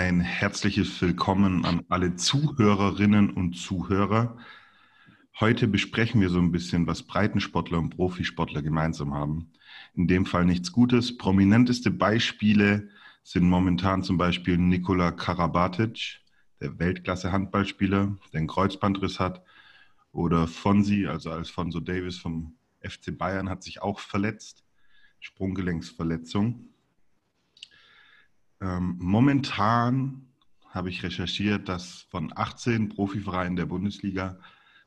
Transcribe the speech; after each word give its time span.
Ein 0.00 0.20
herzliches 0.20 1.02
Willkommen 1.02 1.64
an 1.64 1.84
alle 1.88 2.14
Zuhörerinnen 2.14 3.30
und 3.30 3.54
Zuhörer. 3.54 4.38
Heute 5.40 5.66
besprechen 5.66 6.20
wir 6.20 6.30
so 6.30 6.38
ein 6.38 6.52
bisschen, 6.52 6.86
was 6.86 7.02
Breitensportler 7.02 7.78
und 7.78 7.96
Profisportler 7.96 8.62
gemeinsam 8.62 9.12
haben. 9.12 9.50
In 9.96 10.06
dem 10.06 10.24
Fall 10.24 10.44
nichts 10.44 10.70
Gutes. 10.70 11.18
Prominenteste 11.18 11.90
Beispiele 11.90 12.90
sind 13.24 13.48
momentan 13.48 14.04
zum 14.04 14.18
Beispiel 14.18 14.56
Nikola 14.56 15.10
Karabatic, 15.10 16.20
der 16.60 16.78
Weltklasse-Handballspieler, 16.78 18.16
der 18.32 18.38
einen 18.38 18.46
Kreuzbandriss 18.46 19.18
hat, 19.18 19.42
oder 20.12 20.46
Fonsi, 20.46 21.08
also 21.08 21.32
Alfonso 21.32 21.80
Davis 21.80 22.18
vom 22.18 22.54
FC 22.82 23.18
Bayern, 23.18 23.50
hat 23.50 23.64
sich 23.64 23.82
auch 23.82 23.98
verletzt. 23.98 24.62
Sprunggelenksverletzung. 25.18 26.68
Ähm, 28.60 28.96
momentan 28.98 30.28
habe 30.70 30.90
ich 30.90 31.02
recherchiert, 31.02 31.68
dass 31.68 32.02
von 32.10 32.32
18 32.34 32.88
Profivereinen 32.90 33.56
der 33.56 33.66
Bundesliga 33.66 34.38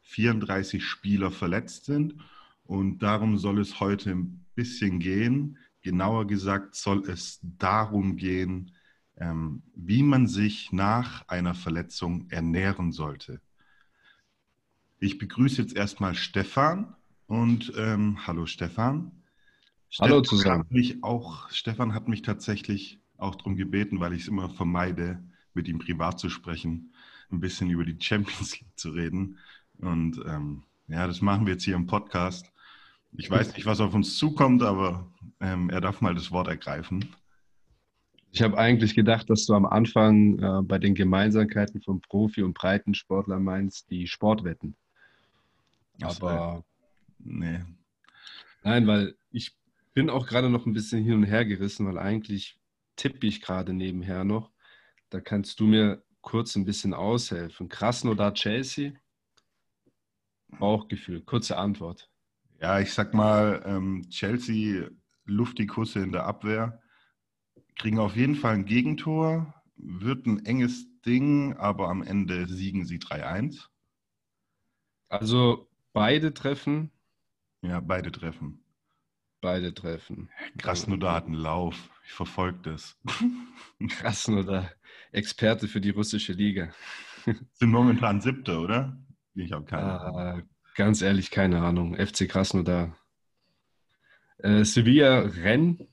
34 0.03 0.83
Spieler 0.83 1.31
verletzt 1.31 1.85
sind. 1.85 2.15
Und 2.63 2.99
darum 2.99 3.37
soll 3.37 3.59
es 3.59 3.79
heute 3.79 4.11
ein 4.11 4.45
bisschen 4.55 4.99
gehen. 4.99 5.57
Genauer 5.81 6.27
gesagt 6.27 6.75
soll 6.75 7.03
es 7.09 7.39
darum 7.41 8.15
gehen, 8.15 8.71
ähm, 9.17 9.63
wie 9.75 10.03
man 10.03 10.27
sich 10.27 10.71
nach 10.71 11.27
einer 11.27 11.55
Verletzung 11.55 12.29
ernähren 12.29 12.91
sollte. 12.91 13.41
Ich 14.99 15.17
begrüße 15.17 15.61
jetzt 15.61 15.75
erstmal 15.75 16.13
Stefan 16.13 16.95
und 17.25 17.73
ähm, 17.75 18.25
hallo 18.27 18.45
Stefan. 18.45 19.23
Hallo 19.99 20.21
zusammen. 20.21 20.61
Hat 20.61 20.71
mich 20.71 21.03
auch, 21.03 21.49
Stefan 21.49 21.93
hat 21.93 22.07
mich 22.07 22.21
tatsächlich 22.21 23.00
auch 23.21 23.35
darum 23.35 23.55
gebeten, 23.55 23.99
weil 23.99 24.13
ich 24.13 24.23
es 24.23 24.27
immer 24.27 24.49
vermeide, 24.49 25.23
mit 25.53 25.67
ihm 25.67 25.79
privat 25.79 26.19
zu 26.19 26.29
sprechen, 26.29 26.93
ein 27.31 27.39
bisschen 27.39 27.69
über 27.69 27.85
die 27.85 27.97
Champions 27.99 28.59
League 28.59 28.77
zu 28.77 28.91
reden. 28.91 29.37
Und 29.79 30.21
ähm, 30.25 30.63
ja, 30.87 31.07
das 31.07 31.21
machen 31.21 31.45
wir 31.45 31.53
jetzt 31.53 31.63
hier 31.63 31.75
im 31.75 31.87
Podcast. 31.87 32.51
Ich 33.13 33.29
weiß 33.29 33.55
nicht, 33.55 33.65
was 33.65 33.81
auf 33.81 33.93
uns 33.93 34.17
zukommt, 34.17 34.63
aber 34.63 35.11
ähm, 35.39 35.69
er 35.69 35.81
darf 35.81 36.01
mal 36.01 36.15
das 36.15 36.31
Wort 36.31 36.47
ergreifen. 36.47 37.09
Ich 38.31 38.41
habe 38.41 38.57
eigentlich 38.57 38.95
gedacht, 38.95 39.29
dass 39.29 39.45
du 39.45 39.53
am 39.53 39.65
Anfang 39.65 40.39
äh, 40.39 40.61
bei 40.63 40.77
den 40.77 40.95
Gemeinsamkeiten 40.95 41.81
von 41.81 41.99
Profi- 42.01 42.43
und 42.43 42.53
Breitensportler 42.53 43.39
meinst, 43.39 43.89
die 43.91 44.07
Sportwetten. 44.07 44.75
Aber 46.01 46.63
nee. 47.19 47.59
Nein, 48.63 48.87
weil 48.87 49.15
ich 49.31 49.53
bin 49.93 50.09
auch 50.09 50.27
gerade 50.27 50.49
noch 50.49 50.65
ein 50.65 50.73
bisschen 50.73 51.03
hin 51.03 51.15
und 51.15 51.23
her 51.23 51.45
gerissen, 51.45 51.85
weil 51.85 51.97
eigentlich 51.97 52.60
tippe 53.01 53.25
ich 53.25 53.41
gerade 53.41 53.73
nebenher 53.73 54.23
noch. 54.23 54.51
Da 55.09 55.19
kannst 55.19 55.59
du 55.59 55.65
mir 55.65 56.03
kurz 56.21 56.55
ein 56.55 56.65
bisschen 56.65 56.93
aushelfen. 56.93 57.67
Krasnodar 57.67 58.35
Chelsea? 58.35 58.93
Bauchgefühl, 60.59 61.21
kurze 61.21 61.57
Antwort. 61.57 62.11
Ja, 62.59 62.79
ich 62.79 62.93
sag 62.93 63.15
mal, 63.15 63.63
ähm, 63.65 64.07
Chelsea 64.11 64.87
Luftikusse 65.25 65.99
in 65.99 66.11
der 66.11 66.25
Abwehr, 66.25 66.79
kriegen 67.75 67.97
auf 67.97 68.15
jeden 68.15 68.35
Fall 68.35 68.53
ein 68.53 68.65
Gegentor, 68.65 69.51
wird 69.75 70.27
ein 70.27 70.45
enges 70.45 70.85
Ding, 71.01 71.57
aber 71.57 71.89
am 71.89 72.03
Ende 72.03 72.47
siegen 72.47 72.85
sie 72.85 72.99
3-1. 72.99 73.67
Also 75.09 75.71
beide 75.91 76.35
treffen? 76.35 76.91
Ja, 77.63 77.79
beide 77.79 78.11
treffen. 78.11 78.63
Beide 79.39 79.73
treffen. 79.73 80.29
Krasnodar 80.59 81.15
hat 81.15 81.25
einen 81.25 81.33
Lauf. 81.33 81.89
Ich 82.05 82.11
verfolge 82.11 82.59
das. 82.63 82.97
Krasnodar, 83.89 84.71
Experte 85.11 85.67
für 85.67 85.81
die 85.81 85.91
russische 85.91 86.33
Liga. 86.33 86.71
Sind 87.53 87.69
momentan 87.69 88.21
siebter, 88.21 88.61
oder? 88.61 88.97
Ich 89.35 89.51
habe 89.51 89.65
keine 89.65 89.83
ah, 89.83 90.31
Ahnung. 90.31 90.49
Ganz 90.75 91.01
ehrlich, 91.01 91.31
keine 91.31 91.61
Ahnung. 91.61 91.95
FC 91.95 92.27
Krasnodar. 92.27 92.95
Äh, 94.39 94.63
Sevilla, 94.63 95.19
Renn. 95.19 95.87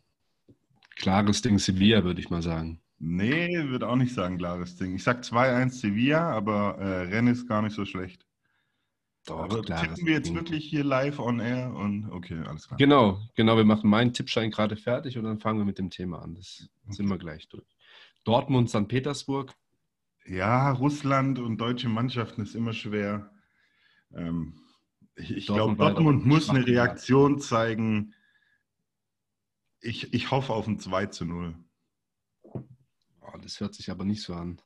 Klares 0.96 1.42
Ding 1.42 1.58
Sevilla, 1.58 2.02
würde 2.02 2.20
ich 2.20 2.30
mal 2.30 2.42
sagen. 2.42 2.80
Nee, 2.98 3.68
würde 3.68 3.88
auch 3.88 3.96
nicht 3.96 4.12
sagen, 4.12 4.38
klares 4.38 4.76
Ding. 4.76 4.96
Ich 4.96 5.04
sag 5.04 5.22
2-1 5.22 5.70
Sevilla, 5.70 6.30
aber 6.30 6.78
äh, 6.78 7.02
Renn 7.02 7.28
ist 7.28 7.46
gar 7.46 7.62
nicht 7.62 7.74
so 7.74 7.84
schlecht. 7.84 8.26
Doch, 9.26 9.40
aber 9.40 9.62
tippen 9.62 10.06
wir 10.06 10.14
jetzt 10.14 10.34
wirklich 10.34 10.64
hier 10.64 10.84
live 10.84 11.18
on 11.18 11.40
air 11.40 11.74
und 11.74 12.10
okay, 12.10 12.40
alles 12.46 12.66
klar. 12.66 12.78
Genau, 12.78 13.20
genau. 13.34 13.56
Wir 13.56 13.64
machen 13.64 13.90
meinen 13.90 14.12
Tippschein 14.12 14.50
gerade 14.50 14.76
fertig 14.76 15.18
und 15.18 15.24
dann 15.24 15.38
fangen 15.38 15.58
wir 15.58 15.66
mit 15.66 15.78
dem 15.78 15.90
Thema 15.90 16.22
an. 16.22 16.34
Das 16.34 16.68
okay. 16.84 16.94
sind 16.94 17.08
wir 17.08 17.18
gleich 17.18 17.48
durch. 17.48 17.66
Dortmund, 18.24 18.70
St. 18.70 18.88
Petersburg. 18.88 19.54
Ja, 20.26 20.72
Russland 20.72 21.38
und 21.38 21.58
deutsche 21.58 21.88
Mannschaften 21.88 22.42
ist 22.42 22.54
immer 22.54 22.72
schwer. 22.72 23.30
Ähm, 24.14 24.60
ich, 25.14 25.30
ich 25.36 25.46
glaube, 25.46 25.76
Dortmund 25.76 26.26
muss 26.26 26.48
eine 26.48 26.66
Reaktion 26.66 27.38
zeigen. 27.38 28.14
Ich, 29.80 30.12
ich 30.12 30.30
hoffe 30.30 30.52
auf 30.52 30.66
ein 30.66 30.78
2 30.78 31.06
zu 31.06 31.24
0. 31.24 31.54
Oh, 32.42 32.62
das 33.42 33.60
hört 33.60 33.74
sich 33.74 33.90
aber 33.90 34.04
nicht 34.04 34.22
so 34.22 34.34
an. 34.34 34.60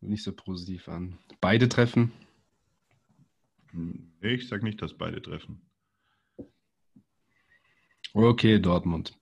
Nicht 0.00 0.22
so 0.22 0.32
positiv 0.32 0.88
an. 0.88 1.18
Beide 1.40 1.68
treffen. 1.68 2.12
Ich 4.20 4.48
sage 4.48 4.64
nicht, 4.64 4.80
dass 4.82 4.96
beide 4.96 5.20
treffen. 5.20 5.60
Okay, 8.12 8.58
Dortmund. 8.58 9.18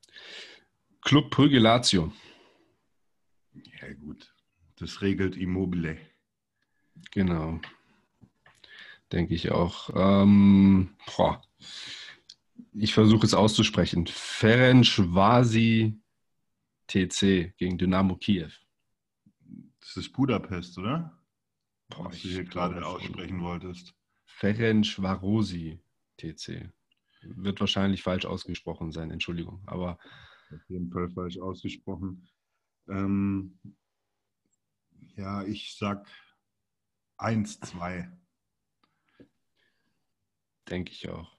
Club 1.02 1.30
Brügge 1.30 1.58
Lazio. 1.58 2.12
Ja, 3.52 3.92
gut. 3.94 4.32
Das 4.76 5.02
regelt 5.02 5.36
Immobile. 5.36 5.98
Genau. 7.10 7.60
Denke 9.12 9.34
ich 9.34 9.50
auch. 9.50 9.90
Ähm, 9.94 10.96
ich 12.72 12.94
versuche 12.94 13.26
es 13.26 13.34
auszusprechen. 13.34 14.06
Ferencvárosi 14.06 16.00
TC 16.86 17.54
gegen 17.56 17.78
Dynamo 17.78 18.16
Kiew. 18.16 18.50
Das 19.80 19.96
ist 19.96 20.12
Budapest, 20.12 20.78
oder? 20.78 21.20
Boah, 21.88 22.06
Was 22.06 22.22
du 22.22 22.28
hier 22.28 22.44
gerade 22.44 22.84
aussprechen 22.84 23.40
wolltest. 23.42 23.94
Ferencvárosi 24.34 25.80
TC. 26.16 26.70
Wird 27.22 27.60
wahrscheinlich 27.60 28.02
falsch 28.02 28.26
ausgesprochen 28.26 28.92
sein, 28.92 29.10
Entschuldigung. 29.10 29.62
Aber 29.66 29.98
auf 30.50 30.68
jeden 30.68 30.90
Fall 30.90 31.08
falsch 31.10 31.38
ausgesprochen. 31.38 32.28
Ähm, 32.88 33.58
ja, 35.16 35.44
ich 35.44 35.76
sag 35.78 36.06
1-2. 37.18 38.10
Denke 40.68 40.92
ich 40.92 41.08
auch. 41.08 41.36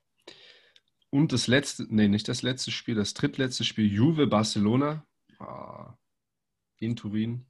Und 1.09 1.33
das 1.33 1.47
letzte, 1.47 1.85
nee, 1.89 2.07
nicht 2.07 2.27
das 2.27 2.41
letzte 2.41 2.71
Spiel, 2.71 2.95
das 2.95 3.13
drittletzte 3.13 3.63
Spiel, 3.63 3.91
Juve 3.91 4.27
Barcelona 4.27 5.05
ah, 5.39 5.97
in 6.77 6.95
Turin. 6.95 7.45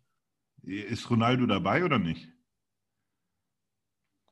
Ist 0.64 1.10
Ronaldo 1.10 1.46
dabei 1.46 1.86
oder 1.86 2.00
nicht? 2.00 2.35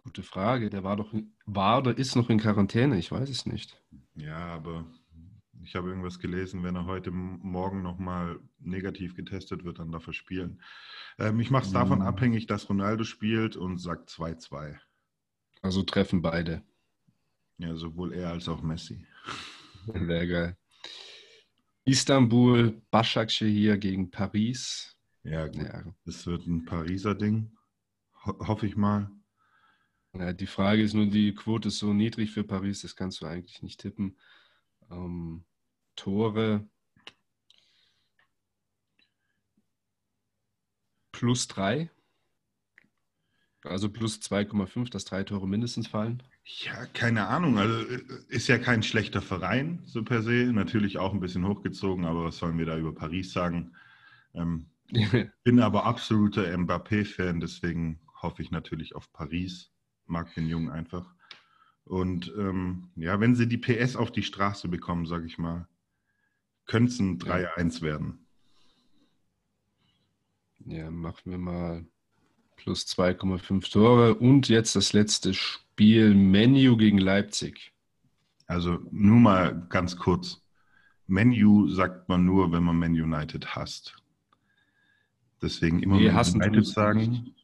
Gute 0.03 0.23
Frage. 0.23 0.69
Der 0.69 0.83
war 0.83 0.97
doch, 0.97 1.13
war 1.45 1.79
oder 1.79 1.97
ist 1.97 2.15
noch 2.15 2.29
in 2.29 2.39
Quarantäne? 2.39 2.99
Ich 2.99 3.11
weiß 3.11 3.29
es 3.29 3.45
nicht. 3.45 3.81
Ja, 4.15 4.37
aber 4.37 4.85
ich 5.63 5.75
habe 5.75 5.89
irgendwas 5.89 6.19
gelesen, 6.19 6.63
wenn 6.63 6.75
er 6.75 6.85
heute 6.85 7.11
Morgen 7.11 7.81
nochmal 7.81 8.39
negativ 8.59 9.15
getestet 9.15 9.63
wird, 9.63 9.79
dann 9.79 9.91
darf 9.91 10.07
er 10.07 10.13
spielen. 10.13 10.61
Ähm, 11.17 11.39
ich 11.39 11.51
mache 11.51 11.65
es 11.65 11.71
davon 11.71 11.99
mhm. 11.99 12.05
abhängig, 12.05 12.47
dass 12.47 12.69
Ronaldo 12.69 13.05
spielt 13.05 13.55
und 13.55 13.77
sagt 13.77 14.09
2-2. 14.09 14.77
Also 15.61 15.83
treffen 15.83 16.21
beide. 16.21 16.63
Ja, 17.57 17.75
sowohl 17.75 18.13
er 18.13 18.31
als 18.31 18.49
auch 18.49 18.61
Messi. 18.61 19.05
Sehr 19.85 20.27
geil. 20.27 20.57
Istanbul, 21.85 22.81
Başakşehir 22.91 23.77
gegen 23.77 24.09
Paris. 24.09 24.97
Ja, 25.23 25.47
gut. 25.47 25.63
Ja. 25.63 25.83
Das 26.05 26.25
wird 26.25 26.45
ein 26.47 26.65
Pariser 26.65 27.15
Ding, 27.15 27.51
ho 28.25 28.47
hoffe 28.47 28.67
ich 28.67 28.75
mal. 28.75 29.09
Ja, 30.13 30.31
die 30.31 30.47
Frage 30.47 30.83
ist 30.83 30.93
nur, 30.93 31.07
die 31.07 31.33
Quote 31.33 31.69
ist 31.69 31.79
so 31.79 31.91
niedrig 31.93 32.31
für 32.31 32.43
Paris, 32.43 32.81
das 32.83 32.95
kannst 32.95 33.21
du 33.21 33.25
eigentlich 33.25 33.61
nicht 33.63 33.79
tippen. 33.79 34.17
Ähm, 34.91 35.43
Tore 35.95 36.67
plus 41.11 41.47
drei. 41.47 41.89
Also 43.63 43.89
plus 43.89 44.19
2,5, 44.19 44.89
dass 44.89 45.05
drei 45.05 45.23
Tore 45.23 45.47
mindestens 45.47 45.87
fallen. 45.87 46.21
Ja, 46.43 46.85
keine 46.87 47.27
Ahnung. 47.27 47.57
Also 47.57 47.89
äh, 47.89 48.01
ist 48.27 48.47
ja 48.49 48.57
kein 48.57 48.83
schlechter 48.83 49.21
Verein, 49.21 49.81
so 49.85 50.03
per 50.03 50.21
se. 50.21 50.51
Natürlich 50.51 50.97
auch 50.97 51.13
ein 51.13 51.21
bisschen 51.21 51.47
hochgezogen, 51.47 52.05
aber 52.05 52.25
was 52.25 52.37
sollen 52.37 52.57
wir 52.57 52.65
da 52.65 52.77
über 52.77 52.93
Paris 52.93 53.31
sagen? 53.31 53.73
Ähm, 54.35 54.67
bin 55.43 55.59
aber 55.61 55.85
absoluter 55.85 56.55
Mbappé-Fan, 56.57 57.39
deswegen 57.39 58.01
hoffe 58.21 58.41
ich 58.41 58.51
natürlich 58.51 58.95
auf 58.95 59.11
Paris. 59.13 59.72
Mag 60.05 60.33
den 60.35 60.47
Jungen 60.47 60.69
einfach. 60.69 61.13
Und 61.85 62.31
ähm, 62.37 62.89
ja, 62.95 63.19
wenn 63.19 63.35
sie 63.35 63.47
die 63.47 63.57
PS 63.57 63.95
auf 63.95 64.11
die 64.11 64.23
Straße 64.23 64.67
bekommen, 64.67 65.05
sage 65.05 65.25
ich 65.25 65.37
mal, 65.37 65.67
könnte 66.65 66.91
es 66.91 66.99
ein 66.99 67.19
3-1 67.19 67.81
werden. 67.81 68.25
Ja, 70.65 70.89
machen 70.89 71.31
wir 71.31 71.37
mal 71.37 71.85
plus 72.55 72.85
2,5 72.85 73.71
Tore. 73.71 74.15
Und 74.15 74.47
jetzt 74.47 74.75
das 74.75 74.93
letzte 74.93 75.33
Spiel, 75.33 76.15
Menu 76.15 76.77
gegen 76.77 76.97
Leipzig. 76.97 77.73
Also 78.47 78.79
nur 78.91 79.19
mal 79.19 79.67
ganz 79.69 79.97
kurz. 79.97 80.41
Menu 81.07 81.67
sagt 81.67 82.07
man 82.07 82.25
nur, 82.25 82.51
wenn 82.51 82.63
man 82.63 82.77
Man 82.77 82.91
United 82.93 83.55
hasst. 83.55 83.95
Deswegen 85.41 85.83
immer 85.83 85.97
nee, 85.97 86.09
Man 86.09 86.35
United 86.35 86.65
sagen. 86.65 87.35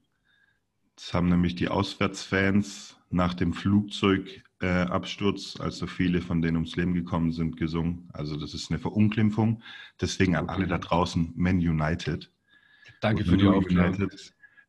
Das 0.99 1.13
haben 1.13 1.29
nämlich 1.29 1.55
die 1.55 1.69
Auswärtsfans 1.69 2.97
nach 3.09 3.33
dem 3.33 3.53
Flugzeugabsturz, 3.53 5.55
äh, 5.57 5.63
als 5.63 5.77
so 5.77 5.87
viele 5.87 6.21
von 6.21 6.41
denen 6.41 6.57
ums 6.57 6.75
Leben 6.75 6.93
gekommen 6.93 7.31
sind, 7.31 7.55
gesungen. 7.55 8.09
Also 8.11 8.35
das 8.35 8.53
ist 8.53 8.69
eine 8.69 8.79
Verunglimpfung. 8.79 9.63
Deswegen 10.01 10.35
an 10.35 10.49
alle 10.49 10.67
da 10.67 10.77
draußen 10.77 11.31
Man 11.37 11.59
United. 11.59 12.29
Danke 12.99 13.23
für 13.23 13.37
die 13.37 13.47
Aufklärung. 13.47 14.09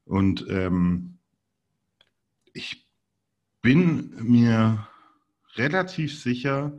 Und 0.04 0.46
ähm, 0.48 1.18
ich 2.52 2.86
bin 3.60 4.14
mir 4.22 4.86
relativ 5.56 6.16
sicher, 6.16 6.78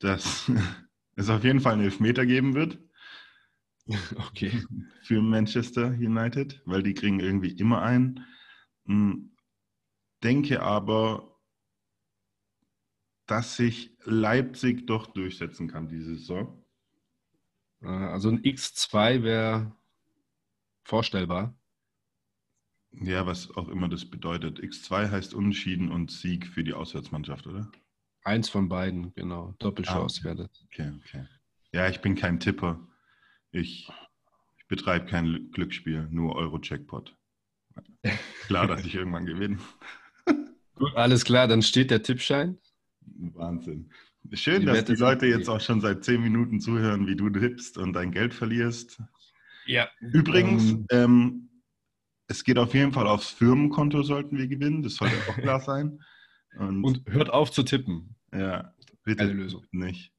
dass 0.00 0.50
es 1.14 1.30
auf 1.30 1.44
jeden 1.44 1.60
Fall 1.60 1.74
einen 1.74 1.84
Elfmeter 1.84 2.26
geben 2.26 2.54
wird. 2.54 2.78
Okay. 4.28 4.62
Für 5.02 5.22
Manchester 5.22 5.88
United, 5.88 6.60
weil 6.64 6.82
die 6.82 6.94
kriegen 6.94 7.18
irgendwie 7.18 7.50
immer 7.50 7.82
einen. 7.82 8.24
Hm, 8.90 9.30
denke 10.24 10.62
aber, 10.62 11.38
dass 13.26 13.54
sich 13.54 13.96
Leipzig 14.02 14.88
doch 14.88 15.06
durchsetzen 15.06 15.68
kann 15.68 15.86
diese 15.86 16.16
Saison. 16.16 16.64
Äh, 17.82 17.86
also 17.86 18.30
ein 18.30 18.42
X2 18.42 19.22
wäre 19.22 19.76
vorstellbar. 20.82 21.56
Ja, 22.90 23.24
was 23.26 23.56
auch 23.56 23.68
immer 23.68 23.88
das 23.88 24.04
bedeutet. 24.04 24.58
X2 24.58 25.12
heißt 25.12 25.34
Unentschieden 25.34 25.92
und 25.92 26.10
Sieg 26.10 26.48
für 26.48 26.64
die 26.64 26.74
Auswärtsmannschaft, 26.74 27.46
oder? 27.46 27.70
Eins 28.24 28.48
von 28.48 28.68
beiden, 28.68 29.14
genau. 29.14 29.54
Doppelchance 29.60 30.20
ah, 30.24 30.30
okay. 30.30 30.38
wäre 30.38 30.48
das. 30.48 30.64
Okay, 30.64 30.92
okay. 30.98 31.26
Ja, 31.72 31.88
ich 31.88 32.00
bin 32.00 32.16
kein 32.16 32.40
Tipper. 32.40 32.88
Ich, 33.52 33.88
ich 34.58 34.66
betreibe 34.66 35.06
kein 35.06 35.52
Glücksspiel, 35.52 36.08
nur 36.10 36.34
Euro-Jackpot. 36.34 37.16
Klar, 38.46 38.66
dass 38.66 38.84
ich 38.84 38.94
irgendwann 38.94 39.26
gewinne. 39.26 39.58
Gut, 40.74 40.96
alles 40.96 41.24
klar, 41.24 41.46
dann 41.46 41.62
steht 41.62 41.90
der 41.90 42.02
Tippschein. 42.02 42.58
Wahnsinn. 43.00 43.90
Schön, 44.32 44.60
die 44.60 44.66
dass 44.66 44.78
Wette 44.78 44.94
die 44.94 45.00
Leute 45.00 45.26
jetzt 45.26 45.48
auch 45.48 45.60
schon 45.60 45.80
seit 45.80 46.04
zehn 46.04 46.22
Minuten 46.22 46.60
zuhören, 46.60 47.06
wie 47.06 47.16
du 47.16 47.30
tippst 47.30 47.78
und 47.78 47.92
dein 47.92 48.12
Geld 48.12 48.34
verlierst. 48.34 49.00
Ja. 49.66 49.88
Übrigens, 50.00 50.72
ähm, 50.72 50.86
ähm, 50.90 51.50
es 52.28 52.44
geht 52.44 52.58
auf 52.58 52.74
jeden 52.74 52.92
Fall 52.92 53.06
aufs 53.06 53.30
Firmenkonto, 53.30 54.02
sollten 54.02 54.38
wir 54.38 54.46
gewinnen. 54.46 54.82
Das 54.82 54.96
sollte 54.96 55.16
auch 55.28 55.36
klar 55.36 55.60
sein. 55.60 56.00
Und, 56.56 56.84
und, 56.84 57.02
hört 57.08 57.30
auf 57.30 57.50
zu 57.50 57.62
tippen. 57.62 58.16
Ja, 58.32 58.74
bitte 59.04 59.24
Lösung. 59.24 59.66
nicht. 59.72 60.12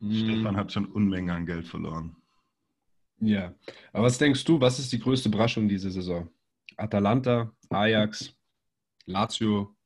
Hm. 0.00 0.12
Stefan 0.12 0.56
hat 0.56 0.72
schon 0.72 0.86
Unmengen 0.86 1.30
an 1.30 1.46
Geld 1.46 1.66
verloren. 1.66 2.16
Ja, 3.20 3.54
aber 3.92 4.04
was 4.04 4.18
denkst 4.18 4.44
du, 4.44 4.60
was 4.60 4.78
ist 4.78 4.92
die 4.92 4.98
größte 4.98 5.28
Überraschung 5.28 5.68
diese 5.68 5.90
Saison? 5.90 6.28
Atalanta, 6.76 7.52
Ajax, 7.70 8.34
Lazio? 9.06 9.76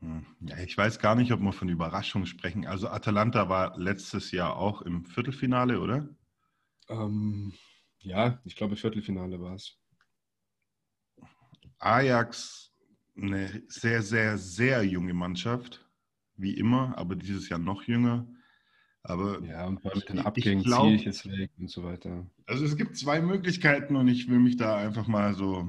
Hm. 0.00 0.24
Ja, 0.40 0.58
ich 0.58 0.76
weiß 0.76 0.98
gar 0.98 1.14
nicht, 1.14 1.32
ob 1.32 1.40
wir 1.40 1.52
von 1.52 1.68
Überraschung 1.68 2.24
sprechen. 2.26 2.66
Also 2.66 2.88
Atalanta 2.88 3.48
war 3.48 3.76
letztes 3.78 4.30
Jahr 4.30 4.56
auch 4.56 4.82
im 4.82 5.04
Viertelfinale, 5.04 5.80
oder? 5.80 6.08
Ähm, 6.88 7.52
ja, 7.98 8.40
ich 8.44 8.54
glaube 8.54 8.76
Viertelfinale 8.76 9.40
war 9.40 9.54
es. 9.54 9.76
Ajax, 11.78 12.72
eine 13.16 13.62
sehr, 13.68 14.02
sehr, 14.02 14.38
sehr 14.38 14.84
junge 14.84 15.14
Mannschaft, 15.14 15.84
wie 16.36 16.54
immer, 16.56 16.96
aber 16.96 17.16
dieses 17.16 17.48
Jahr 17.48 17.58
noch 17.58 17.82
jünger. 17.84 18.26
Aber 19.08 19.42
ja, 19.42 19.66
und 19.66 19.82
mit 19.82 20.08
den 20.10 20.18
Abgängen 20.18 20.62
ziehe 20.62 20.94
ich 20.94 21.06
es 21.06 21.26
weg 21.26 21.50
und 21.58 21.70
so 21.70 21.82
weiter. 21.82 22.26
Also 22.46 22.64
es 22.66 22.76
gibt 22.76 22.96
zwei 22.96 23.22
Möglichkeiten 23.22 23.96
und 23.96 24.06
ich 24.06 24.28
will 24.28 24.38
mich 24.38 24.58
da 24.58 24.76
einfach 24.76 25.06
mal 25.06 25.34
so 25.34 25.66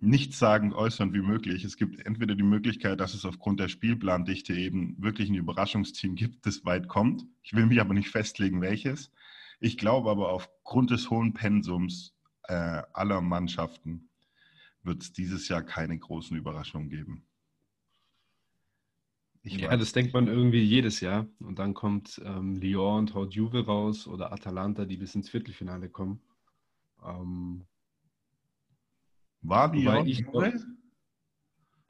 nichtssagend 0.00 0.74
äußern 0.74 1.14
wie 1.14 1.22
möglich. 1.22 1.64
Es 1.64 1.78
gibt 1.78 2.04
entweder 2.04 2.34
die 2.34 2.42
Möglichkeit, 2.42 3.00
dass 3.00 3.14
es 3.14 3.24
aufgrund 3.24 3.60
der 3.60 3.68
Spielplandichte 3.68 4.52
eben 4.52 4.94
wirklich 5.02 5.30
ein 5.30 5.36
Überraschungsteam 5.36 6.16
gibt, 6.16 6.44
das 6.44 6.66
weit 6.66 6.86
kommt. 6.86 7.24
Ich 7.42 7.54
will 7.54 7.64
mich 7.64 7.80
aber 7.80 7.94
nicht 7.94 8.10
festlegen, 8.10 8.60
welches. 8.60 9.10
Ich 9.58 9.78
glaube 9.78 10.10
aber 10.10 10.28
aufgrund 10.30 10.90
des 10.90 11.08
hohen 11.08 11.32
Pensums 11.32 12.14
äh, 12.44 12.82
aller 12.92 13.22
Mannschaften 13.22 14.10
wird 14.82 15.02
es 15.02 15.12
dieses 15.14 15.48
Jahr 15.48 15.62
keine 15.62 15.98
großen 15.98 16.36
Überraschungen 16.36 16.90
geben. 16.90 17.27
Ich 19.48 19.56
ja, 19.56 19.70
weiß. 19.70 19.80
das 19.80 19.92
denkt 19.92 20.12
man 20.12 20.28
irgendwie 20.28 20.62
jedes 20.62 21.00
Jahr. 21.00 21.26
Und 21.40 21.58
dann 21.58 21.72
kommt 21.72 22.20
ähm, 22.22 22.56
Lyon 22.56 22.98
und 22.98 23.14
haut 23.14 23.32
Juve 23.32 23.64
raus 23.64 24.06
oder 24.06 24.30
Atalanta, 24.30 24.84
die 24.84 24.98
bis 24.98 25.14
ins 25.14 25.30
Viertelfinale 25.30 25.88
kommen. 25.88 26.20
Ähm, 27.02 27.64
War 29.40 29.72
Lyon? 29.74 30.06
Ich, 30.06 30.22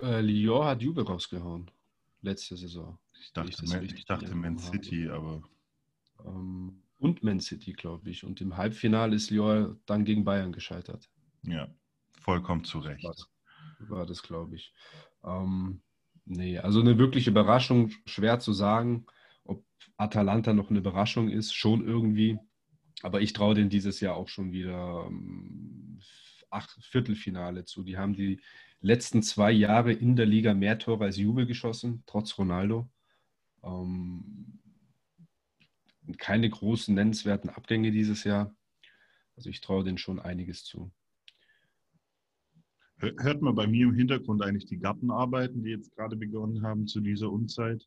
äh, 0.00 0.20
Lyon 0.20 0.66
hat 0.66 0.82
Juve 0.82 1.04
rausgehauen. 1.04 1.68
Letzte 2.22 2.56
Saison. 2.56 2.96
Ich 3.20 3.32
dachte, 3.32 3.64
ich, 3.64 3.68
Man, 3.68 3.84
ich 3.84 4.04
dachte 4.04 4.34
Man 4.36 4.58
City, 4.58 5.08
aber. 5.08 5.42
Ähm, 6.24 6.84
und 6.98 7.24
Man 7.24 7.40
City, 7.40 7.72
glaube 7.72 8.08
ich. 8.08 8.22
Und 8.22 8.40
im 8.40 8.56
Halbfinale 8.56 9.16
ist 9.16 9.30
Lyon 9.30 9.80
dann 9.86 10.04
gegen 10.04 10.24
Bayern 10.24 10.52
gescheitert. 10.52 11.10
Ja, 11.42 11.68
vollkommen 12.20 12.62
zu 12.62 12.78
Recht. 12.78 13.02
War 13.02 13.14
das, 13.14 13.28
war 13.88 14.06
das 14.06 14.22
glaube 14.22 14.54
ich. 14.54 14.72
Ähm, 15.24 15.82
nee, 16.28 16.58
also 16.58 16.80
eine 16.80 16.98
wirkliche 16.98 17.30
Überraschung, 17.30 17.90
schwer 18.06 18.38
zu 18.38 18.52
sagen, 18.52 19.06
ob 19.44 19.64
Atalanta 19.96 20.52
noch 20.52 20.70
eine 20.70 20.78
Überraschung 20.78 21.28
ist, 21.28 21.52
schon 21.54 21.86
irgendwie. 21.86 22.38
Aber 23.02 23.20
ich 23.20 23.32
traue 23.32 23.54
denen 23.54 23.70
dieses 23.70 24.00
Jahr 24.00 24.16
auch 24.16 24.28
schon 24.28 24.52
wieder 24.52 25.06
ähm, 25.08 26.00
acht 26.50 26.70
Viertelfinale 26.84 27.64
zu. 27.64 27.82
Die 27.84 27.96
haben 27.96 28.14
die 28.14 28.40
letzten 28.80 29.22
zwei 29.22 29.52
Jahre 29.52 29.92
in 29.92 30.16
der 30.16 30.26
Liga 30.26 30.54
mehr 30.54 30.78
Tore 30.78 31.04
als 31.04 31.16
Juve 31.16 31.46
geschossen, 31.46 32.02
trotz 32.06 32.38
Ronaldo. 32.38 32.90
Ähm, 33.62 34.60
keine 36.18 36.48
großen 36.48 36.94
nennenswerten 36.94 37.50
Abgänge 37.50 37.90
dieses 37.90 38.24
Jahr. 38.24 38.54
Also 39.36 39.50
ich 39.50 39.60
traue 39.60 39.84
denen 39.84 39.98
schon 39.98 40.18
einiges 40.18 40.64
zu. 40.64 40.90
Hört 42.98 43.42
man 43.42 43.54
bei 43.54 43.66
mir 43.66 43.86
im 43.86 43.94
Hintergrund 43.94 44.42
eigentlich 44.42 44.66
die 44.66 44.78
Gartenarbeiten, 44.78 45.62
die 45.62 45.70
jetzt 45.70 45.94
gerade 45.94 46.16
begonnen 46.16 46.62
haben 46.62 46.86
zu 46.86 47.00
dieser 47.00 47.30
Unzeit? 47.30 47.86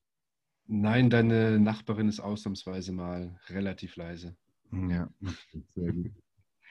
Nein, 0.68 1.10
deine 1.10 1.60
Nachbarin 1.60 2.08
ist 2.08 2.22
ausnahmsweise 2.22 2.94
mal 2.94 3.38
relativ 3.50 3.98
leise. 3.98 4.38
Ja, 4.72 5.10
sehr 5.76 5.92
gut. 5.92 6.12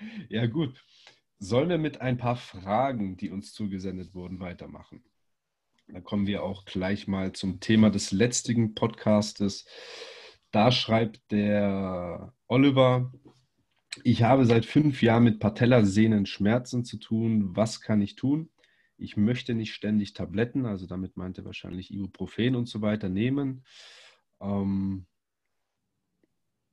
ja, 0.31 0.47
gut. 0.47 0.83
Sollen 1.39 1.69
wir 1.69 1.79
mit 1.79 2.01
ein 2.01 2.17
paar 2.17 2.37
Fragen, 2.37 3.17
die 3.17 3.31
uns 3.31 3.53
zugesendet 3.53 4.15
wurden, 4.15 4.41
weitermachen? 4.41 5.05
Dann 5.89 6.05
kommen 6.05 6.27
wir 6.27 6.43
auch 6.43 6.65
gleich 6.65 7.09
mal 7.09 7.33
zum 7.33 7.61
Thema 7.61 7.91
des 7.91 8.11
letztigen 8.11 8.75
Podcastes. 8.75 9.67
Da 10.51 10.73
schreibt 10.73 11.31
der 11.31 12.33
Oliver, 12.47 13.13
ich 14.05 14.23
habe 14.23 14.47
seit 14.47 14.67
fünf 14.67 15.03
Jahren 15.03 15.25
mit 15.25 15.41
Patellasehnenschmerzen 15.41 16.85
zu 16.85 16.99
tun. 16.99 17.57
Was 17.57 17.81
kann 17.81 18.01
ich 18.01 18.17
tun? 18.17 18.51
Ich 18.97 19.17
möchte 19.17 19.55
nicht 19.55 19.73
ständig 19.73 20.13
Tabletten, 20.13 20.67
also 20.67 20.87
damit 20.87 21.17
meint 21.17 21.39
er 21.39 21.45
wahrscheinlich 21.45 21.91
Ibuprofen 21.93 22.55
und 22.55 22.69
so 22.69 22.83
weiter, 22.83 23.09
nehmen. 23.09 23.65
Ähm, 24.41 25.07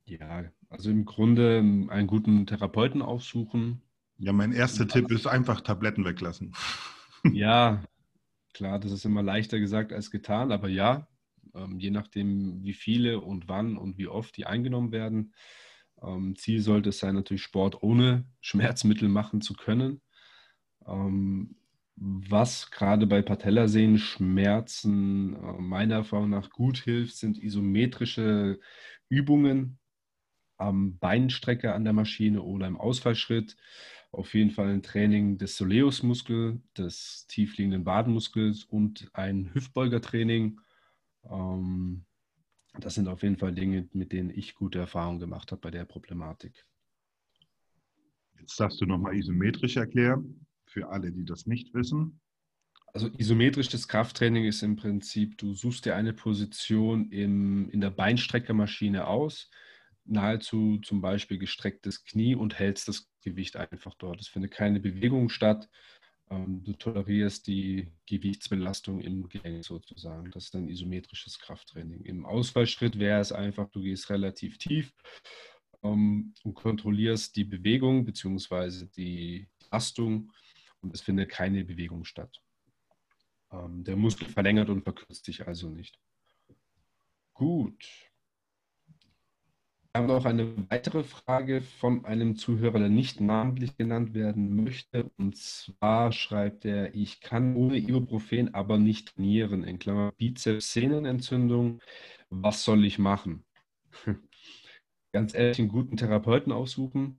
ja, 0.04 0.44
also 0.68 0.90
im 0.90 1.04
Grunde 1.04 1.58
einen 1.88 2.06
guten 2.06 2.46
Therapeuten 2.46 3.02
aufsuchen. 3.02 3.82
Ja, 4.18 4.32
mein 4.32 4.52
erster 4.52 4.86
Tipp 4.88 5.10
ist 5.10 5.26
einfach 5.26 5.60
Tabletten 5.60 6.04
weglassen. 6.04 6.54
Ja, 7.32 7.82
klar, 8.54 8.78
das 8.78 8.92
ist 8.92 9.04
immer 9.04 9.24
leichter 9.24 9.58
gesagt 9.58 9.92
als 9.92 10.12
getan, 10.12 10.52
aber 10.52 10.68
ja, 10.68 11.08
ähm, 11.52 11.80
je 11.80 11.90
nachdem, 11.90 12.62
wie 12.62 12.74
viele 12.74 13.20
und 13.20 13.48
wann 13.48 13.76
und 13.76 13.98
wie 13.98 14.06
oft 14.06 14.36
die 14.36 14.46
eingenommen 14.46 14.92
werden. 14.92 15.34
Ähm, 16.02 16.36
Ziel 16.36 16.60
sollte 16.60 16.90
es 16.90 16.98
sein, 16.98 17.14
natürlich 17.14 17.42
Sport 17.42 17.82
ohne 17.82 18.26
Schmerzmittel 18.40 19.08
machen 19.08 19.40
zu 19.40 19.54
können. 19.54 20.02
Ähm, 20.86 21.56
was 21.96 22.70
gerade 22.70 23.06
bei 23.06 23.22
Patellasehnen-Schmerzen 23.22 25.34
äh, 25.34 25.60
meiner 25.60 25.96
Erfahrung 25.96 26.30
nach 26.30 26.50
gut 26.50 26.78
hilft, 26.78 27.16
sind 27.16 27.42
isometrische 27.42 28.60
Übungen 29.08 29.78
am 30.56 30.98
Beinstrecker 30.98 31.74
an 31.74 31.84
der 31.84 31.92
Maschine 31.92 32.42
oder 32.42 32.66
im 32.66 32.76
Ausfallschritt. 32.76 33.56
Auf 34.10 34.34
jeden 34.34 34.50
Fall 34.50 34.68
ein 34.68 34.82
Training 34.82 35.38
des 35.38 35.56
Soleus-Muskel, 35.56 36.60
des 36.76 37.26
tiefliegenden 37.28 37.84
Wadenmuskels 37.84 38.64
und 38.64 39.10
ein 39.12 39.52
Hüftbeugertraining 39.54 40.60
ähm, 41.30 42.04
das 42.74 42.94
sind 42.94 43.08
auf 43.08 43.22
jeden 43.22 43.36
Fall 43.36 43.54
Dinge, 43.54 43.88
mit 43.92 44.12
denen 44.12 44.30
ich 44.30 44.54
gute 44.54 44.78
Erfahrungen 44.78 45.18
gemacht 45.18 45.50
habe 45.52 45.60
bei 45.60 45.70
der 45.70 45.84
Problematik. 45.84 46.64
Jetzt 48.38 48.58
darfst 48.60 48.80
du 48.80 48.86
nochmal 48.86 49.16
isometrisch 49.16 49.76
erklären, 49.76 50.46
für 50.66 50.88
alle, 50.88 51.10
die 51.10 51.24
das 51.24 51.46
nicht 51.46 51.74
wissen. 51.74 52.20
Also 52.92 53.08
isometrisches 53.18 53.88
Krafttraining 53.88 54.44
ist 54.44 54.62
im 54.62 54.76
Prinzip, 54.76 55.36
du 55.38 55.54
suchst 55.54 55.84
dir 55.84 55.94
eine 55.94 56.12
Position 56.12 57.10
im, 57.10 57.68
in 57.70 57.80
der 57.80 57.90
Beinstreckermaschine 57.90 59.06
aus, 59.06 59.50
nahezu 60.04 60.78
zum 60.78 61.00
Beispiel 61.00 61.38
gestrecktes 61.38 62.04
Knie 62.04 62.34
und 62.34 62.58
hältst 62.58 62.88
das 62.88 63.10
Gewicht 63.22 63.56
einfach 63.56 63.94
dort. 63.98 64.20
Es 64.20 64.28
findet 64.28 64.52
keine 64.52 64.80
Bewegung 64.80 65.28
statt. 65.28 65.68
Ähm, 66.30 66.62
du 66.64 66.72
tolerierst 66.72 67.46
die 67.46 67.88
Gewichtsbelastung 68.06 69.00
im 69.00 69.28
Gelenk 69.28 69.64
sozusagen. 69.64 70.30
Das 70.30 70.44
ist 70.44 70.56
ein 70.56 70.68
isometrisches 70.68 71.38
Krafttraining. 71.38 72.02
Im 72.02 72.26
Ausfallschritt 72.26 72.98
wäre 72.98 73.20
es 73.20 73.32
einfach, 73.32 73.68
du 73.70 73.80
gehst 73.80 74.10
relativ 74.10 74.58
tief 74.58 74.92
um, 75.80 76.34
und 76.42 76.54
kontrollierst 76.54 77.34
die 77.36 77.44
Bewegung 77.44 78.04
bzw. 78.04 78.86
die 78.96 79.48
Belastung 79.58 80.32
und 80.80 80.94
es 80.94 81.00
findet 81.00 81.30
keine 81.30 81.64
Bewegung 81.64 82.04
statt. 82.04 82.42
Ähm, 83.50 83.84
der 83.84 83.96
Muskel 83.96 84.28
verlängert 84.28 84.68
und 84.68 84.82
verkürzt 84.82 85.24
sich 85.24 85.46
also 85.46 85.70
nicht. 85.70 85.98
Gut. 87.32 88.07
Wir 89.92 90.02
haben 90.02 90.08
noch 90.08 90.26
eine 90.26 90.70
weitere 90.70 91.02
Frage 91.02 91.62
von 91.62 92.04
einem 92.04 92.36
Zuhörer, 92.36 92.78
der 92.78 92.90
nicht 92.90 93.20
namentlich 93.20 93.76
genannt 93.76 94.12
werden 94.14 94.54
möchte. 94.54 95.10
Und 95.16 95.36
zwar 95.36 96.12
schreibt 96.12 96.66
er, 96.66 96.94
ich 96.94 97.20
kann 97.20 97.56
ohne 97.56 97.78
Ibuprofen 97.78 98.54
aber 98.54 98.78
nicht 98.78 99.14
trainieren. 99.14 99.64
In 99.64 99.78
Klammer 99.78 100.12
Bizeps-Sehnenentzündung. 100.12 101.80
Was 102.28 102.64
soll 102.64 102.84
ich 102.84 102.98
machen? 102.98 103.44
Ganz 105.12 105.34
ehrlich, 105.34 105.58
einen 105.58 105.68
guten 105.68 105.96
Therapeuten 105.96 106.52
aussuchen 106.52 107.18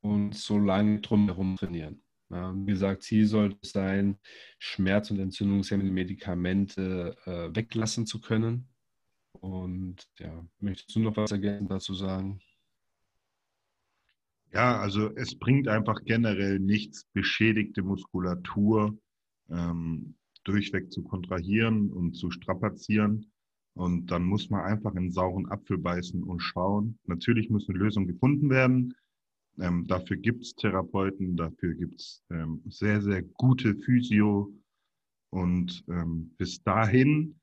und 0.00 0.34
so 0.34 0.58
lange 0.58 1.00
drumherum 1.00 1.56
trainieren. 1.56 2.02
Ja, 2.30 2.52
wie 2.54 2.72
gesagt, 2.72 3.04
Ziel 3.04 3.26
sollte 3.26 3.58
es 3.62 3.70
sein, 3.70 4.18
Schmerz- 4.58 5.10
und 5.10 5.20
entzündungshemmende 5.20 5.92
Medikamente 5.92 7.16
äh, 7.24 7.56
weglassen 7.56 8.06
zu 8.06 8.20
können. 8.20 8.68
Und 9.32 10.08
ja, 10.18 10.44
möchtest 10.58 10.94
du 10.94 11.00
noch 11.00 11.16
was 11.16 11.32
ergänzen 11.32 11.68
dazu 11.68 11.94
sagen? 11.94 12.40
Ja, 14.52 14.80
also 14.80 15.14
es 15.14 15.38
bringt 15.38 15.68
einfach 15.68 16.02
generell 16.04 16.58
nichts, 16.58 17.04
beschädigte 17.12 17.82
Muskulatur 17.82 18.98
ähm, 19.50 20.14
durchweg 20.44 20.90
zu 20.90 21.02
kontrahieren 21.02 21.90
und 21.92 22.14
zu 22.14 22.30
strapazieren. 22.30 23.30
Und 23.74 24.10
dann 24.10 24.24
muss 24.24 24.50
man 24.50 24.62
einfach 24.62 24.94
in 24.94 25.12
sauren 25.12 25.46
Apfel 25.50 25.78
beißen 25.78 26.22
und 26.22 26.40
schauen. 26.40 26.98
Natürlich 27.04 27.50
muss 27.50 27.68
eine 27.68 27.78
Lösung 27.78 28.06
gefunden 28.06 28.50
werden. 28.50 28.94
Ähm, 29.60 29.86
dafür 29.86 30.16
gibt 30.16 30.42
es 30.42 30.54
Therapeuten, 30.54 31.36
dafür 31.36 31.74
gibt 31.74 32.00
es 32.00 32.24
ähm, 32.30 32.62
sehr, 32.68 33.02
sehr 33.02 33.22
gute 33.22 33.76
Physio. 33.76 34.52
Und 35.30 35.84
ähm, 35.88 36.34
bis 36.38 36.62
dahin 36.62 37.38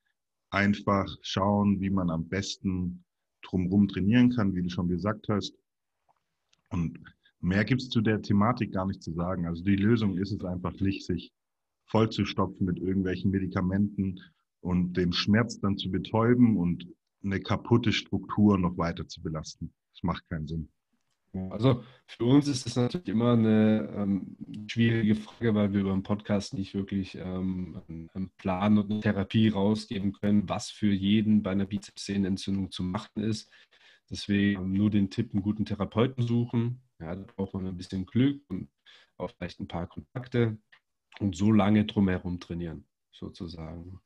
einfach 0.55 1.13
schauen, 1.21 1.81
wie 1.81 1.89
man 1.89 2.09
am 2.09 2.27
besten 2.29 3.03
drumherum 3.43 3.87
trainieren 3.89 4.29
kann, 4.29 4.55
wie 4.55 4.63
du 4.63 4.69
schon 4.69 4.87
gesagt 4.87 5.27
hast. 5.27 5.53
Und 6.69 6.97
mehr 7.41 7.65
gibt 7.65 7.81
es 7.81 7.89
zu 7.89 8.01
der 8.01 8.21
Thematik 8.21 8.71
gar 8.73 8.87
nicht 8.87 9.03
zu 9.03 9.11
sagen. 9.11 9.45
Also 9.45 9.63
die 9.63 9.75
Lösung 9.75 10.17
ist 10.17 10.31
es 10.31 10.43
einfach 10.45 10.73
nicht, 10.79 11.05
sich 11.05 11.31
vollzustopfen 11.87 12.65
mit 12.65 12.79
irgendwelchen 12.79 13.31
Medikamenten 13.31 14.19
und 14.61 14.93
den 14.93 15.11
Schmerz 15.13 15.59
dann 15.59 15.77
zu 15.77 15.91
betäuben 15.91 16.57
und 16.57 16.87
eine 17.23 17.39
kaputte 17.39 17.91
Struktur 17.91 18.57
noch 18.57 18.77
weiter 18.77 19.07
zu 19.07 19.21
belasten. 19.21 19.73
Das 19.93 20.03
macht 20.03 20.27
keinen 20.29 20.47
Sinn. 20.47 20.69
Also 21.51 21.83
für 22.07 22.25
uns 22.25 22.47
ist 22.47 22.65
das 22.65 22.75
natürlich 22.75 23.07
immer 23.07 23.33
eine 23.33 23.89
ähm, 23.95 24.37
schwierige 24.67 25.15
Frage, 25.15 25.53
weil 25.55 25.73
wir 25.73 25.81
über 25.81 25.93
einen 25.93 26.03
Podcast 26.03 26.53
nicht 26.53 26.73
wirklich 26.73 27.15
ähm, 27.15 27.81
einen 28.13 28.29
Plan 28.37 28.77
und 28.77 28.91
eine 28.91 29.01
Therapie 29.01 29.49
rausgeben 29.49 30.13
können, 30.13 30.47
was 30.47 30.69
für 30.69 30.91
jeden 30.91 31.43
bei 31.43 31.51
einer 31.51 31.65
Bizepssehnenentzündung 31.65 32.71
zu 32.71 32.83
machen 32.83 33.23
ist. 33.23 33.51
Deswegen 34.09 34.71
nur 34.71 34.89
den 34.89 35.09
Tipp, 35.09 35.33
einen 35.33 35.41
guten 35.41 35.65
Therapeuten 35.65 36.25
suchen. 36.25 36.81
Ja, 36.99 37.15
da 37.15 37.23
braucht 37.23 37.53
man 37.53 37.67
ein 37.67 37.77
bisschen 37.77 38.05
Glück 38.05 38.41
und 38.49 38.69
auch 39.17 39.31
vielleicht 39.31 39.59
ein 39.59 39.67
paar 39.67 39.87
Kontakte 39.87 40.57
und 41.19 41.35
so 41.35 41.51
lange 41.51 41.85
drumherum 41.85 42.39
trainieren, 42.39 42.85
sozusagen. 43.11 43.99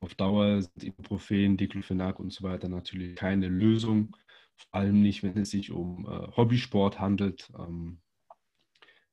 Auf 0.00 0.14
Dauer 0.14 0.60
sind 0.60 0.84
Ibuprofen, 0.84 1.56
Diclofenac 1.56 2.18
und 2.20 2.32
so 2.32 2.44
weiter 2.44 2.68
natürlich 2.68 3.16
keine 3.16 3.48
Lösung 3.48 4.14
vor 4.56 4.80
allem 4.80 5.02
nicht, 5.02 5.22
wenn 5.22 5.38
es 5.38 5.50
sich 5.50 5.70
um 5.70 6.06
äh, 6.06 6.36
Hobbysport 6.36 7.00
handelt. 7.00 7.50
Ähm, 7.58 8.00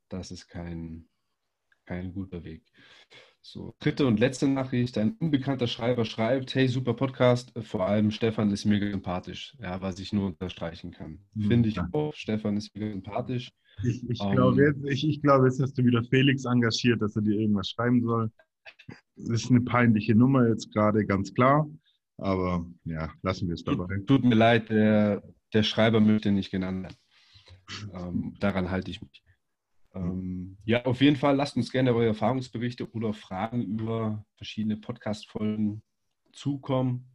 das 0.10 0.32
ist 0.32 0.48
kein, 0.48 1.08
kein 1.86 2.14
guter 2.14 2.44
Weg. 2.44 2.64
So, 3.44 3.74
dritte 3.80 4.06
und 4.06 4.20
letzte 4.20 4.48
Nachricht. 4.48 4.98
Ein 5.00 5.16
unbekannter 5.20 5.66
Schreiber 5.66 6.06
schreibt, 6.06 6.54
hey, 6.54 6.68
super 6.68 6.94
Podcast, 6.94 7.52
vor 7.64 7.88
allem 7.88 8.12
Stefan 8.12 8.52
ist 8.52 8.66
mir 8.66 8.80
sympathisch. 8.92 9.58
Ja, 9.60 9.82
was 9.82 9.98
ich 10.00 10.14
nur 10.14 10.28
unterstreichen 10.28 10.92
kann. 10.92 11.26
Mhm. 11.34 11.48
Finde 11.48 11.70
ich 11.70 11.80
auch, 11.80 12.14
Stefan 12.14 12.58
ist 12.58 12.76
mir 12.76 12.92
sympathisch. 12.92 13.52
Ich, 13.84 14.08
ich, 14.08 14.20
um, 14.22 14.36
glaube, 14.36 14.62
jetzt, 14.62 14.86
ich, 14.86 15.08
ich 15.08 15.22
glaube, 15.24 15.48
jetzt 15.48 15.60
hast 15.60 15.76
du 15.76 15.84
wieder 15.84 16.04
Felix 16.04 16.46
engagiert, 16.46 17.02
dass 17.02 17.16
er 17.16 17.24
dir 17.24 17.40
irgendwas 17.40 17.70
schreiben 17.70 18.04
soll. 18.04 18.32
Das 19.16 19.44
ist 19.44 19.50
eine 19.50 19.62
peinliche 19.62 20.14
Nummer 20.14 20.48
jetzt 20.48 20.72
gerade, 20.72 21.06
ganz 21.06 21.34
klar. 21.34 21.68
Aber 22.22 22.68
ja, 22.84 23.12
lassen 23.24 23.48
wir 23.48 23.56
es 23.56 23.64
dabei. 23.64 23.96
Tut, 23.98 24.08
tut 24.08 24.24
mir 24.26 24.36
leid, 24.36 24.70
der, 24.70 25.24
der, 25.54 25.64
Schreiber 25.64 26.00
möchte 26.00 26.32
nicht 26.32 26.52
genannt 26.52 26.84
werden. 26.84 26.98
Ähm, 27.94 28.36
daran 28.40 28.70
halte 28.70 28.92
ich 28.92 29.02
mich. 29.02 29.24
Ähm, 29.96 30.58
ja, 30.64 30.86
auf 30.86 31.02
jeden 31.02 31.16
Fall 31.16 31.36
lasst 31.36 31.58
uns 31.58 31.72
gerne 31.72 31.96
eure 31.96 32.08
Erfahrungsberichte 32.08 32.92
oder 32.92 33.14
Fragen 33.14 33.64
über 33.64 34.24
verschiedene 34.36 34.78
Podcast-Folgen 34.78 35.82
zukommen. 36.32 37.12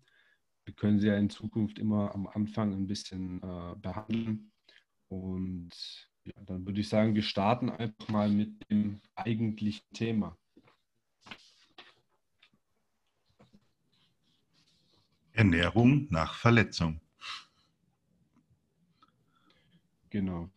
Wir 0.65 0.75
können 0.75 0.99
sie 0.99 1.07
ja 1.07 1.17
in 1.17 1.31
Zukunft 1.31 1.79
immer 1.79 2.13
am 2.13 2.27
Anfang 2.27 2.73
ein 2.73 2.89
bisschen 2.89 3.41
äh, 3.45 3.77
behandeln. 3.77 4.51
Und 5.07 5.71
ja, 6.25 6.35
dann 6.47 6.67
würde 6.67 6.81
ich 6.81 6.89
sagen, 6.89 7.15
wir 7.15 7.23
starten 7.23 7.71
einfach 7.71 8.09
mal 8.09 8.29
mit 8.29 8.69
dem 8.69 9.01
eigentlichen 9.15 9.87
Thema. 9.95 10.37
Ernährung 15.37 16.07
nach 16.11 16.35
Verletzung. 16.35 17.01
Genau. 20.11 20.49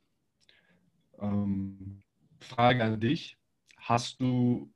Ähm, 1.20 2.02
Frage 2.40 2.84
an 2.84 3.00
dich. 3.00 3.38
Hast 3.78 4.22
du 4.22 4.72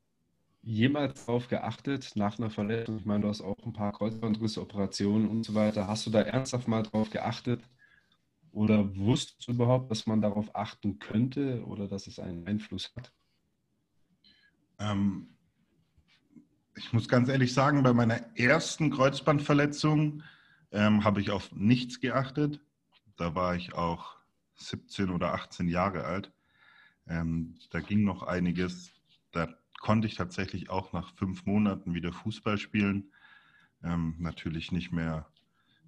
jemals 0.62 1.25
darauf 1.25 1.48
geachtet, 1.48 2.12
nach 2.15 2.38
einer 2.38 2.50
Verletzung, 2.50 2.98
ich 2.98 3.05
meine, 3.05 3.22
du 3.22 3.29
hast 3.29 3.41
auch 3.41 3.57
ein 3.65 3.74
paar 3.74 3.91
Kreuzbandrisse, 3.93 4.62
Operationen 4.62 5.27
und 5.27 5.43
so 5.43 5.55
weiter, 5.55 5.88
hast 5.88 6.05
du 6.05 6.10
da 6.10 6.22
ernsthaft 6.22 6.67
mal 6.67 6.83
darauf 6.83 7.10
geachtet 7.10 7.62
oder 8.51 8.95
wusstest 8.95 9.48
du 9.48 9.53
überhaupt, 9.53 9.91
dass 9.91 10.05
man 10.05 10.22
darauf 10.22 10.55
achten 10.55 11.00
könnte 11.00 11.63
oder 11.65 11.88
dass 11.88 12.07
es 12.07 12.19
einen 12.19 12.45
Einfluss 12.48 12.93
hat? 12.95 13.13
Ähm, 14.79 15.32
ich 16.75 16.93
muss 16.93 17.07
ganz 17.07 17.29
ehrlich 17.29 17.53
sagen, 17.53 17.83
bei 17.83 17.93
meiner 17.93 18.19
ersten 18.37 18.89
Kreuzbandverletzung 18.91 20.23
ähm, 20.71 21.03
habe 21.03 21.21
ich 21.21 21.29
auf 21.29 21.51
nichts 21.53 21.99
geachtet. 21.99 22.59
Da 23.15 23.35
war 23.35 23.55
ich 23.55 23.73
auch 23.73 24.17
17 24.55 25.09
oder 25.09 25.33
18 25.33 25.67
Jahre 25.67 26.05
alt. 26.05 26.31
Ähm, 27.07 27.55
da 27.69 27.79
ging 27.79 28.03
noch 28.03 28.23
einiges. 28.23 28.91
Da 29.31 29.53
konnte 29.79 30.07
ich 30.07 30.15
tatsächlich 30.15 30.69
auch 30.69 30.93
nach 30.93 31.13
fünf 31.15 31.45
Monaten 31.45 31.93
wieder 31.93 32.11
Fußball 32.11 32.57
spielen. 32.57 33.11
Ähm, 33.83 34.15
natürlich 34.17 34.71
nicht 34.71 34.91
mehr 34.91 35.27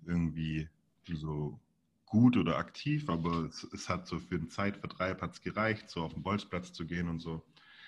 irgendwie 0.06 0.70
so 1.08 1.60
gut 2.06 2.38
oder 2.38 2.58
aktiv, 2.58 3.10
aber 3.10 3.46
es, 3.46 3.64
es 3.74 3.90
hat 3.90 4.08
so 4.08 4.20
für 4.20 4.38
den 4.38 4.50
Zeitvertreib 4.50 5.22
hat's 5.22 5.42
gereicht, 5.42 5.90
so 5.90 6.04
auf 6.04 6.14
den 6.14 6.24
Bolzplatz 6.24 6.74
zu 6.74 6.86
gehen 6.86 7.10
und 7.10 7.20
so 7.20 7.44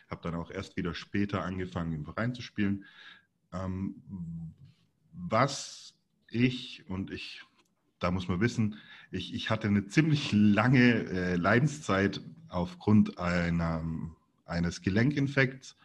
habe 0.10 0.22
dann 0.24 0.36
auch 0.36 0.52
erst 0.52 0.78
wieder 0.78 0.94
später 0.94 1.44
angefangen, 1.44 1.94
im 1.94 2.06
Verein 2.06 2.34
zu 2.34 2.42
spielen. 2.42 2.86
Ähm, 3.54 3.96
was 5.14 5.94
ich 6.30 6.90
und 6.90 7.12
ich, 7.12 7.44
da 8.00 8.12
muss 8.12 8.28
man 8.28 8.40
wissen, 8.40 8.76
ich, 9.12 9.34
ich 9.34 9.50
hatte 9.50 9.68
eine 9.68 9.88
ziemlich 9.88 10.32
lange 10.32 11.06
äh, 11.06 11.36
Leidenszeit 11.36 12.22
aufgrund 12.50 13.18
einer, 13.18 13.84
eines 14.46 14.82
Gelenkinfekts. 14.82 15.76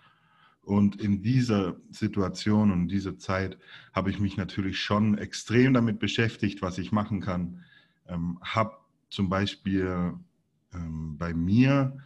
Und 0.62 1.00
in 1.00 1.22
dieser 1.22 1.76
Situation 1.90 2.70
und 2.70 2.82
in 2.82 2.88
dieser 2.88 3.18
Zeit 3.18 3.58
habe 3.92 4.10
ich 4.10 4.20
mich 4.20 4.36
natürlich 4.36 4.78
schon 4.78 5.18
extrem 5.18 5.74
damit 5.74 5.98
beschäftigt, 5.98 6.62
was 6.62 6.78
ich 6.78 6.92
machen 6.92 7.20
kann. 7.20 7.64
Ähm, 8.06 8.38
habe 8.42 8.76
zum 9.10 9.28
Beispiel 9.28 10.14
ähm, 10.72 11.18
bei 11.18 11.34
mir 11.34 11.98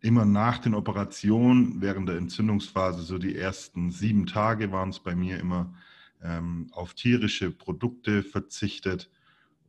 immer 0.00 0.24
nach 0.24 0.58
den 0.58 0.74
Operationen, 0.74 1.80
während 1.80 2.08
der 2.08 2.16
Entzündungsphase, 2.16 3.02
so 3.02 3.18
die 3.18 3.36
ersten 3.36 3.90
sieben 3.90 4.26
Tage 4.26 4.70
waren 4.70 4.90
es 4.90 5.00
bei 5.00 5.14
mir 5.14 5.38
immer, 5.38 5.74
ähm, 6.22 6.68
auf 6.72 6.94
tierische 6.94 7.50
Produkte 7.50 8.22
verzichtet 8.22 9.10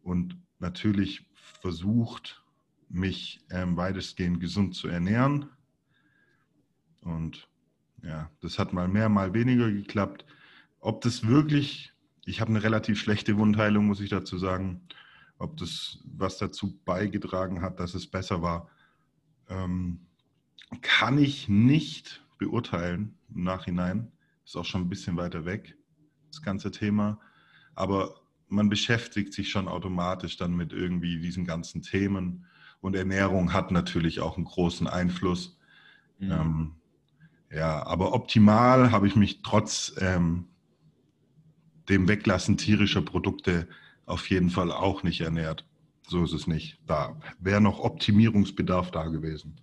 und 0.04 0.38
natürlich 0.60 1.26
versucht, 1.34 2.44
mich 2.90 3.42
ähm, 3.52 3.78
weitestgehend 3.78 4.40
gesund 4.40 4.76
zu 4.76 4.88
ernähren. 4.88 5.50
Und 7.02 7.48
ja, 8.04 8.30
das 8.42 8.58
hat 8.60 8.74
mal 8.74 8.88
mehr, 8.88 9.10
mal 9.10 9.34
weniger 9.34 9.72
geklappt. 9.72 10.26
Ob 10.80 11.02
das 11.02 11.28
wirklich, 11.28 11.94
ich 12.26 12.42
habe 12.42 12.50
eine 12.50 12.64
relativ 12.64 13.00
schlechte 13.00 13.38
Wundheilung, 13.38 13.86
muss 13.86 14.00
ich 14.00 14.10
dazu 14.10 14.38
sagen, 14.38 14.82
ob 15.38 15.58
das 15.58 16.00
was 16.04 16.38
dazu 16.38 16.78
beigetragen 16.84 17.62
hat, 17.62 17.80
dass 17.80 17.94
es 17.94 18.08
besser 18.08 18.42
war, 18.42 18.70
ähm, 19.50 20.02
kann 20.82 21.18
ich 21.18 21.50
nicht 21.50 22.24
beurteilen 22.38 23.18
im 23.34 23.44
Nachhinein. 23.44 24.12
Ist 24.46 24.56
auch 24.56 24.66
schon 24.66 24.82
ein 24.82 24.90
bisschen 24.90 25.18
weiter 25.18 25.46
weg, 25.46 25.78
das 26.32 26.42
ganze 26.42 26.72
Thema. 26.72 27.20
Aber 27.76 28.16
man 28.48 28.70
beschäftigt 28.70 29.34
sich 29.34 29.50
schon 29.50 29.68
automatisch 29.68 30.38
dann 30.38 30.56
mit 30.56 30.74
irgendwie 30.74 31.20
diesen 31.20 31.46
ganzen 31.46 31.82
Themen. 31.82 32.46
Und 32.82 32.96
Ernährung 32.96 33.54
hat 33.54 33.72
natürlich 33.72 34.20
auch 34.22 34.38
einen 34.38 34.46
großen 34.46 34.88
Einfluss. 34.88 35.60
Mhm. 36.20 36.32
Ähm, 36.32 36.76
ja, 37.52 37.86
aber 37.86 38.14
optimal 38.14 38.92
habe 38.92 39.08
ich 39.08 39.16
mich 39.16 39.42
trotz 39.42 39.94
ähm, 40.00 40.48
dem 41.90 42.08
Weglassen 42.08 42.58
tierischer 42.58 43.02
Produkte 43.02 43.68
auf 44.06 44.30
jeden 44.30 44.50
Fall 44.50 44.72
auch 44.72 45.04
nicht 45.04 45.22
ernährt. 45.22 45.66
So 46.08 46.24
ist 46.24 46.34
es 46.34 46.48
nicht. 46.48 46.80
Da 46.88 47.20
wäre 47.40 47.62
noch 47.62 47.80
Optimierungsbedarf 47.80 48.92
da 48.92 49.08
gewesen. 49.08 49.56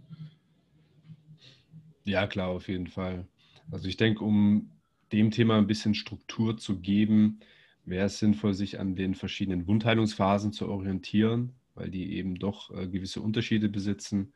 Ja, 2.07 2.29
klar, 2.29 2.49
auf 2.49 2.69
jeden 2.69 2.87
Fall. 2.87 3.27
Also 3.71 3.89
ich 3.89 3.97
denke, 3.97 4.23
um 4.25 4.71
dem 5.13 5.33
Thema 5.33 5.59
ein 5.59 5.67
bisschen 5.67 5.95
Struktur 5.95 6.57
zu 6.57 6.79
geben, 6.81 7.41
wäre 7.85 8.07
es 8.07 8.19
sinnvoll, 8.21 8.55
sich 8.55 8.79
an 8.79 8.95
den 8.95 9.15
verschiedenen 9.17 9.67
Wundheilungsphasen 9.67 10.53
zu 10.53 10.69
orientieren, 10.69 11.53
weil 11.75 11.91
die 11.91 12.15
eben 12.15 12.37
doch 12.37 12.71
äh, 12.71 12.87
gewisse 12.87 13.21
Unterschiede 13.21 13.69
besitzen. 13.69 14.33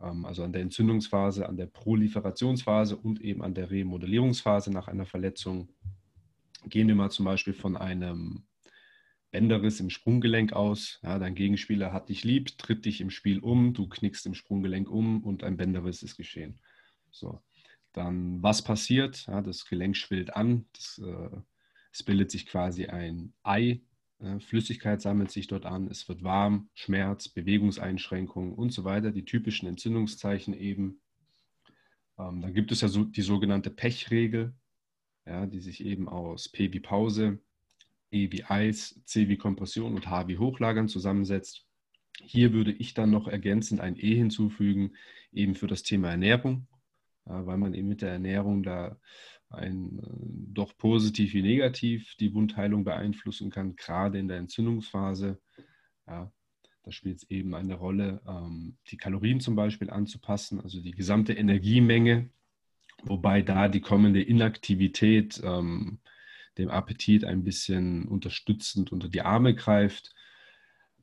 Ähm, 0.00 0.24
also 0.24 0.44
an 0.44 0.52
der 0.52 0.62
Entzündungsphase, 0.62 1.48
an 1.48 1.56
der 1.56 1.66
Proliferationsphase 1.66 2.96
und 2.96 3.20
eben 3.20 3.42
an 3.42 3.54
der 3.54 3.70
Remodellierungsphase 3.72 4.70
nach 4.70 4.86
einer 4.86 5.06
Verletzung. 5.06 5.70
Gehen 6.66 6.86
wir 6.86 6.94
mal 6.94 7.10
zum 7.10 7.24
Beispiel 7.24 7.52
von 7.52 7.76
einem 7.76 8.44
Bänderriss 9.32 9.80
im 9.80 9.90
Sprunggelenk 9.90 10.52
aus. 10.52 11.00
Ja, 11.02 11.18
dein 11.18 11.34
Gegenspieler 11.34 11.92
hat 11.92 12.10
dich 12.10 12.22
lieb, 12.22 12.56
tritt 12.58 12.84
dich 12.84 13.00
im 13.00 13.10
Spiel 13.10 13.40
um, 13.40 13.74
du 13.74 13.88
knickst 13.88 14.26
im 14.26 14.34
Sprunggelenk 14.34 14.88
um 14.88 15.24
und 15.24 15.42
ein 15.42 15.56
Bänderriss 15.56 16.04
ist 16.04 16.16
geschehen. 16.16 16.60
So. 17.12 17.40
Dann, 17.92 18.42
was 18.42 18.62
passiert? 18.62 19.26
Ja, 19.26 19.42
das 19.42 19.66
Gelenk 19.66 19.96
schwillt 19.96 20.34
an, 20.34 20.66
das, 20.72 21.00
äh, 21.04 21.36
es 21.92 22.02
bildet 22.02 22.30
sich 22.30 22.46
quasi 22.46 22.86
ein 22.86 23.34
Ei, 23.42 23.82
äh, 24.22 24.40
Flüssigkeit 24.40 25.02
sammelt 25.02 25.30
sich 25.30 25.46
dort 25.46 25.66
an, 25.66 25.88
es 25.88 26.08
wird 26.08 26.22
warm, 26.22 26.70
Schmerz, 26.74 27.28
Bewegungseinschränkungen 27.28 28.54
und 28.54 28.72
so 28.72 28.84
weiter, 28.84 29.10
die 29.10 29.24
typischen 29.24 29.68
Entzündungszeichen 29.68 30.54
eben. 30.54 31.00
Ähm, 32.18 32.40
dann 32.40 32.54
gibt 32.54 32.72
es 32.72 32.80
ja 32.80 32.88
so 32.88 33.04
die 33.04 33.22
sogenannte 33.22 33.70
Pechregel, 33.70 34.54
ja, 35.26 35.46
die 35.46 35.60
sich 35.60 35.84
eben 35.84 36.08
aus 36.08 36.48
P 36.48 36.72
wie 36.72 36.80
Pause, 36.80 37.40
E 38.10 38.30
wie 38.30 38.44
Eis, 38.44 39.00
C 39.04 39.28
wie 39.28 39.36
Kompression 39.36 39.94
und 39.94 40.08
H 40.08 40.28
wie 40.28 40.38
Hochlagern 40.38 40.88
zusammensetzt. 40.88 41.66
Hier 42.20 42.52
würde 42.52 42.72
ich 42.72 42.94
dann 42.94 43.10
noch 43.10 43.26
ergänzend 43.26 43.80
ein 43.80 43.96
E 43.96 44.14
hinzufügen, 44.14 44.94
eben 45.32 45.54
für 45.54 45.66
das 45.66 45.82
Thema 45.82 46.10
Ernährung, 46.10 46.68
weil 47.24 47.56
man 47.56 47.74
eben 47.74 47.88
mit 47.88 48.02
der 48.02 48.10
Ernährung 48.10 48.62
da 48.62 48.98
ein, 49.50 49.98
äh, 49.98 50.52
doch 50.52 50.76
positiv 50.76 51.34
wie 51.34 51.42
negativ 51.42 52.14
die 52.18 52.34
Wundheilung 52.34 52.84
beeinflussen 52.84 53.50
kann, 53.50 53.76
gerade 53.76 54.18
in 54.18 54.28
der 54.28 54.38
Entzündungsphase. 54.38 55.40
Ja, 56.06 56.32
da 56.84 56.90
spielt 56.90 57.18
es 57.18 57.30
eben 57.30 57.54
eine 57.54 57.74
Rolle, 57.74 58.20
ähm, 58.26 58.76
die 58.90 58.96
Kalorien 58.96 59.40
zum 59.40 59.54
Beispiel 59.54 59.90
anzupassen, 59.90 60.60
also 60.60 60.80
die 60.80 60.90
gesamte 60.92 61.32
Energiemenge, 61.32 62.30
wobei 63.04 63.42
da 63.42 63.68
die 63.68 63.80
kommende 63.80 64.22
Inaktivität 64.22 65.40
ähm, 65.44 66.00
dem 66.58 66.68
Appetit 66.68 67.24
ein 67.24 67.44
bisschen 67.44 68.06
unterstützend 68.08 68.92
unter 68.92 69.08
die 69.08 69.22
Arme 69.22 69.54
greift. 69.54 70.14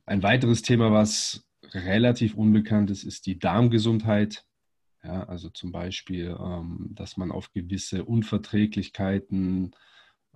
Ein 0.06 0.22
weiteres 0.22 0.62
Thema, 0.62 0.92
was 0.92 1.48
relativ 1.72 2.34
unbekannt 2.34 2.90
ist, 2.90 3.04
ist 3.04 3.26
die 3.26 3.38
Darmgesundheit. 3.38 4.44
Ja, 5.02 5.24
also 5.24 5.48
zum 5.48 5.72
Beispiel, 5.72 6.36
ähm, 6.38 6.88
dass 6.92 7.16
man 7.16 7.30
auf 7.32 7.52
gewisse 7.52 8.04
Unverträglichkeiten 8.04 9.74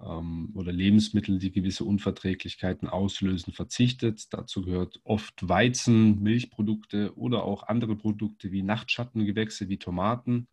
ähm, 0.01 0.51
oder 0.55 0.73
Lebensmittel, 0.73 1.39
die 1.39 1.53
gewisse 1.53 1.85
Unverträglichkeiten 1.85 2.89
auslösen, 2.89 3.53
verzichtet. 3.53 4.33
Dazu 4.33 4.63
gehört 4.63 5.01
oft 5.05 5.47
Weizen, 5.49 6.23
Milchprodukte 6.23 7.15
oder 7.17 7.45
auch 7.45 7.65
andere 7.65 7.95
Produkte 7.97 8.53
wie 8.53 8.63
Nachtschattengewächse 8.63 9.69
wie 9.69 9.79
Tomaten. 9.79 10.49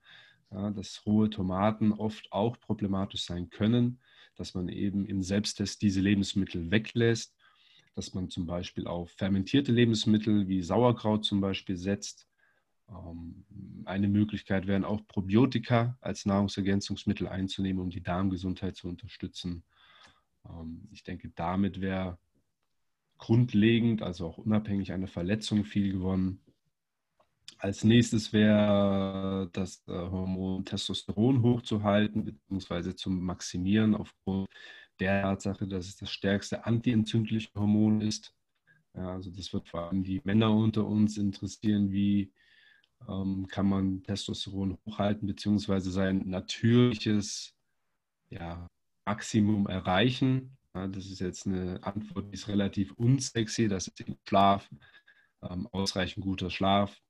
Ja, 0.51 0.71
dass 0.71 1.05
rohe 1.05 1.29
Tomaten 1.29 1.93
oft 1.93 2.31
auch 2.33 2.59
problematisch 2.59 3.23
sein 3.25 3.49
können 3.49 3.99
dass 4.37 4.53
man 4.55 4.69
eben 4.69 5.05
im 5.05 5.21
Selbsttest 5.21 5.81
diese 5.83 5.99
Lebensmittel 6.01 6.71
weglässt, 6.71 7.35
dass 7.95 8.13
man 8.15 8.29
zum 8.29 8.47
Beispiel 8.47 8.87
auf 8.87 9.11
fermentierte 9.11 9.71
Lebensmittel 9.71 10.47
wie 10.47 10.63
Sauerkraut 10.63 11.25
zum 11.25 11.41
Beispiel 11.41 11.77
setzt. 11.77 12.27
Ähm, 12.91 13.45
eine 13.85 14.07
Möglichkeit 14.07 14.67
wären 14.67 14.85
auch 14.85 15.05
Probiotika 15.07 15.97
als 16.01 16.25
Nahrungsergänzungsmittel 16.25 17.27
einzunehmen, 17.27 17.81
um 17.81 17.89
die 17.89 18.03
Darmgesundheit 18.03 18.75
zu 18.75 18.87
unterstützen. 18.87 19.63
Ähm, 20.47 20.87
ich 20.91 21.03
denke, 21.03 21.29
damit 21.35 21.81
wäre 21.81 22.17
grundlegend, 23.17 24.01
also 24.01 24.27
auch 24.27 24.37
unabhängig 24.37 24.91
einer 24.91 25.07
Verletzung 25.07 25.63
viel 25.63 25.93
gewonnen. 25.93 26.41
Als 27.59 27.83
nächstes 27.83 28.33
wäre 28.33 29.49
das 29.53 29.83
äh, 29.87 29.91
Hormon 29.91 30.65
Testosteron 30.65 31.43
hochzuhalten 31.43 32.25
bzw. 32.25 32.95
zu 32.95 33.11
maximieren 33.11 33.93
aufgrund 33.93 34.49
der 34.99 35.21
Tatsache, 35.21 35.67
dass 35.67 35.87
es 35.87 35.97
das 35.97 36.11
stärkste 36.11 36.65
antientzündliche 36.65 37.51
Hormon 37.55 38.01
ist. 38.01 38.33
Ja, 38.95 39.13
also 39.13 39.29
das 39.29 39.53
wird 39.53 39.69
vor 39.69 39.89
allem 39.89 40.03
die 40.03 40.21
Männer 40.23 40.51
unter 40.51 40.85
uns 40.85 41.17
interessieren, 41.17 41.91
wie 41.91 42.31
ähm, 43.07 43.47
kann 43.47 43.67
man 43.67 44.03
Testosteron 44.03 44.77
hochhalten 44.85 45.27
bzw. 45.27 45.79
sein 45.79 46.23
natürliches 46.27 47.53
ja, 48.29 48.67
Maximum 49.05 49.67
erreichen. 49.67 50.57
Ja, 50.73 50.87
das 50.87 51.07
ist 51.07 51.19
jetzt 51.19 51.47
eine 51.47 51.83
Antwort, 51.83 52.29
die 52.29 52.35
ist 52.35 52.47
relativ 52.47 52.93
unsexy. 52.93 53.67
Das 53.67 53.87
ist 53.87 54.03
Schlaf, 54.27 54.69
ähm, 55.41 55.67
ausreichend 55.67 56.23
guter 56.23 56.49
Schlaf, 56.49 57.01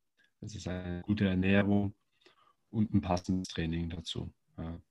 es 0.42 0.56
ist 0.56 0.68
eine 0.68 1.02
gute 1.04 1.28
Ernährung 1.28 1.94
und 2.70 2.94
ein 2.94 3.02
passendes 3.02 3.50
Training 3.50 3.90
dazu. 3.90 4.34
Ja. 4.58 4.82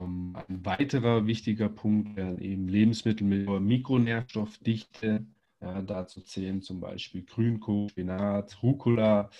Ähm, 0.00 0.36
ein 0.48 0.64
weiterer 0.64 1.26
wichtiger 1.26 1.68
Punkt 1.68 2.16
wären 2.16 2.38
eben 2.38 2.68
Lebensmittel 2.68 3.26
mit 3.26 3.46
hoher 3.46 3.60
Mikronährstoffdichte. 3.60 5.24
Ja, 5.62 5.80
dazu 5.80 6.20
zählen 6.22 6.60
zum 6.60 6.80
Beispiel 6.80 7.22
Grünkohl, 7.22 7.88
Spinat, 7.88 8.60
Rucola, 8.64 9.30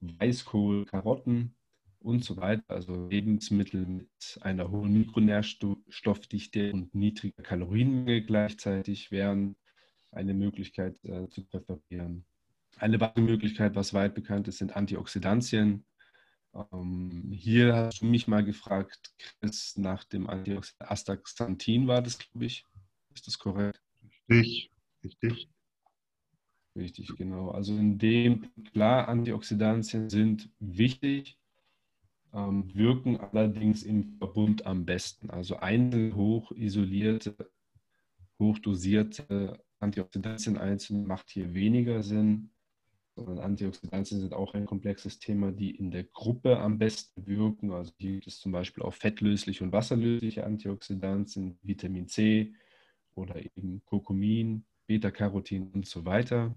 Weißkohl, 0.00 0.84
Karotten 0.84 1.56
und 1.98 2.24
so 2.24 2.36
weiter. 2.36 2.62
Also 2.68 3.08
Lebensmittel 3.08 3.84
mit 3.84 4.38
einer 4.42 4.70
hohen 4.70 4.92
Mikronährstoffdichte 4.92 6.72
und 6.72 6.94
niedriger 6.94 7.42
Kalorienmenge 7.42 8.22
gleichzeitig 8.22 9.10
wären 9.10 9.56
eine 10.12 10.32
Möglichkeit 10.32 11.02
äh, 11.04 11.28
zu 11.28 11.44
präferieren. 11.44 12.24
Eine 12.78 13.00
weitere 13.00 13.22
Möglichkeit, 13.22 13.74
was 13.74 13.94
weit 13.94 14.14
bekannt 14.14 14.46
ist, 14.46 14.58
sind 14.58 14.76
Antioxidantien. 14.76 15.84
Ähm, 16.72 17.32
hier 17.32 17.74
hast 17.74 18.00
du 18.00 18.06
mich 18.06 18.28
mal 18.28 18.44
gefragt, 18.44 19.12
Chris, 19.40 19.76
nach 19.76 20.04
dem 20.04 20.30
Antioxidant 20.30 20.88
Astaxanthin 20.88 21.88
war 21.88 22.00
das, 22.00 22.18
glaube 22.18 22.46
ich. 22.46 22.64
Ist 23.12 23.26
das 23.26 23.38
korrekt? 23.40 23.80
Richtig, 24.28 24.70
richtig. 25.02 25.53
Richtig, 26.76 27.14
genau. 27.16 27.50
Also 27.50 27.76
in 27.76 27.98
dem, 27.98 28.50
klar, 28.72 29.08
Antioxidantien 29.08 30.10
sind 30.10 30.50
wichtig, 30.58 31.38
ähm, 32.32 32.74
wirken 32.74 33.18
allerdings 33.18 33.82
im 33.84 34.18
Verbund 34.18 34.66
am 34.66 34.84
besten. 34.84 35.30
Also 35.30 35.56
einzeln 35.56 36.16
hoch 36.16 36.52
isolierte, 36.52 37.36
hochdosierte 38.40 39.62
Antioxidantien 39.80 40.58
einzeln 40.58 41.06
macht 41.06 41.30
hier 41.30 41.54
weniger 41.54 42.02
Sinn 42.02 42.50
sondern 43.16 43.38
Antioxidantien 43.40 44.20
sind 44.20 44.34
auch 44.34 44.54
ein 44.54 44.66
komplexes 44.66 45.18
Thema, 45.20 45.52
die 45.52 45.70
in 45.76 45.90
der 45.90 46.04
Gruppe 46.04 46.58
am 46.58 46.78
besten 46.78 47.26
wirken. 47.26 47.72
Also 47.72 47.92
hier 47.98 48.12
gibt 48.12 48.26
es 48.26 48.40
zum 48.40 48.52
Beispiel 48.52 48.82
auch 48.82 48.94
fettlösliche 48.94 49.64
und 49.64 49.72
wasserlösliche 49.72 50.44
Antioxidantien, 50.44 51.58
Vitamin 51.62 52.08
C 52.08 52.54
oder 53.14 53.36
eben 53.44 53.82
Kurkumin, 53.84 54.64
Beta-Carotin 54.86 55.70
und 55.72 55.86
so 55.86 56.04
weiter. 56.04 56.54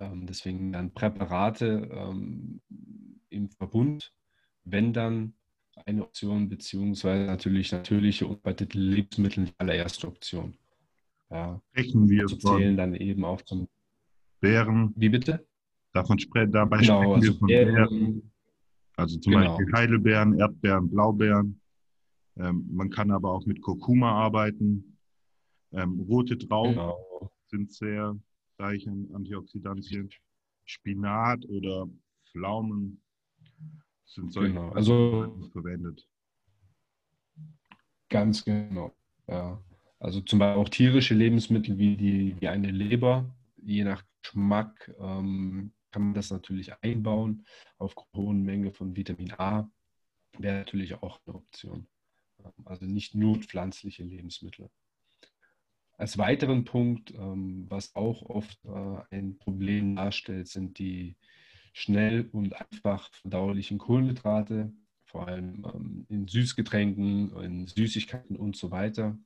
Ähm, 0.00 0.26
deswegen 0.26 0.72
dann 0.72 0.92
Präparate 0.92 1.88
ähm, 1.92 2.60
im 3.28 3.48
Verbund, 3.50 4.12
wenn 4.64 4.92
dann 4.92 5.34
eine 5.86 6.02
Option, 6.02 6.48
beziehungsweise 6.48 7.24
natürlich 7.24 7.72
natürliche 7.72 8.26
unbearbeitete 8.26 8.78
Lebensmittel 8.78 9.44
die 9.46 9.52
allererste 9.58 10.08
Option. 10.08 10.54
Ja, 11.30 11.60
Sprechen 11.70 12.08
wir 12.08 12.26
zählen 12.26 12.76
dann 12.76 12.94
eben 12.94 13.24
auch 13.24 13.40
zum 13.42 13.68
Beeren. 14.40 14.92
Wie 14.96 15.08
bitte? 15.08 15.46
Davon 15.92 16.18
spre 16.18 16.48
dabei 16.48 16.78
genau, 16.78 17.02
sprechen 17.02 17.22
wir 17.22 17.28
also 17.28 17.38
von 17.38 17.46
Beeren. 17.46 17.74
Beeren. 17.74 18.32
Also 18.96 19.18
zum 19.18 19.32
genau. 19.32 19.56
Beispiel 19.56 19.72
Heidelbeeren, 19.72 20.38
Erdbeeren, 20.38 20.90
Blaubeeren. 20.90 21.60
Ähm, 22.36 22.66
man 22.70 22.90
kann 22.90 23.10
aber 23.10 23.32
auch 23.32 23.46
mit 23.46 23.62
Kurkuma 23.62 24.12
arbeiten. 24.12 24.98
Ähm, 25.72 26.00
rote 26.00 26.36
Trauben 26.36 26.72
genau. 26.72 27.30
sind 27.46 27.72
sehr 27.72 28.16
reich 28.58 28.88
an 28.88 29.08
Antioxidantien. 29.14 30.10
Spinat 30.64 31.44
oder 31.48 31.88
Pflaumen 32.30 33.02
sind 34.06 34.32
solche 34.32 34.54
genau. 34.54 34.70
also, 34.70 35.48
verwendet. 35.52 36.06
Ganz 38.08 38.44
genau. 38.44 38.94
Ja. 39.26 39.60
Also 39.98 40.20
zum 40.20 40.38
Beispiel 40.38 40.62
auch 40.62 40.68
tierische 40.68 41.14
Lebensmittel 41.14 41.78
wie, 41.78 41.96
die, 41.96 42.40
wie 42.40 42.48
eine 42.48 42.70
Leber, 42.70 43.34
je 43.56 43.84
nach 43.84 44.04
Geschmack 44.22 44.94
ähm, 44.98 45.72
kann 45.90 46.02
man 46.02 46.14
das 46.14 46.30
natürlich 46.30 46.72
einbauen. 46.82 47.46
Auf 47.78 47.94
hohen 48.14 48.42
Menge 48.42 48.72
von 48.72 48.96
Vitamin 48.96 49.32
A 49.32 49.70
wäre 50.38 50.58
natürlich 50.58 50.94
auch 51.02 51.20
eine 51.26 51.36
Option. 51.36 51.86
Also 52.64 52.86
nicht 52.86 53.14
nur 53.14 53.36
pflanzliche 53.36 54.02
Lebensmittel. 54.02 54.70
Als 56.02 56.18
weiteren 56.18 56.64
Punkt, 56.64 57.14
ähm, 57.14 57.66
was 57.68 57.94
auch 57.94 58.22
oft 58.22 58.58
äh, 58.64 59.14
ein 59.14 59.38
Problem 59.38 59.94
darstellt, 59.94 60.48
sind 60.48 60.80
die 60.80 61.14
schnell 61.72 62.28
und 62.32 62.60
einfach 62.60 63.08
verdaulichen 63.12 63.78
Kohlenhydrate, 63.78 64.72
vor 65.04 65.28
allem 65.28 65.64
ähm, 65.72 66.06
in 66.08 66.26
Süßgetränken, 66.26 67.30
in 67.40 67.68
Süßigkeiten 67.68 68.34
und 68.34 68.56
so 68.56 68.72
weiter. 68.72 69.16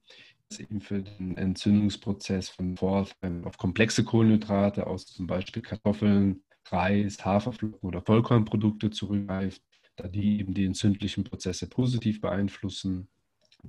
Das 0.51 0.61
eben 0.61 0.83
für 0.83 1.01
den 1.01 1.39
Entzündungsprozess 1.39 2.51
von 2.51 2.77
Vorfällen 2.77 3.47
auf 3.47 3.57
komplexe 3.57 4.05
Kohlenhydrate 4.05 4.87
aus 4.87 5.07
zum 5.07 5.27
Beispiel 5.27 5.63
Kartoffeln, 5.63 6.43
Reis, 6.67 7.25
Haferflocken 7.25 7.89
oder 7.89 8.03
Vollkornprodukte 8.03 8.91
zurückgreift, 8.91 9.63
da 9.97 10.09
die 10.09 10.41
eben 10.41 10.53
die 10.53 10.67
entzündlichen 10.67 11.25
Prozesse 11.25 11.71
positiv 11.71 12.21
beeinflussen. 12.21 13.09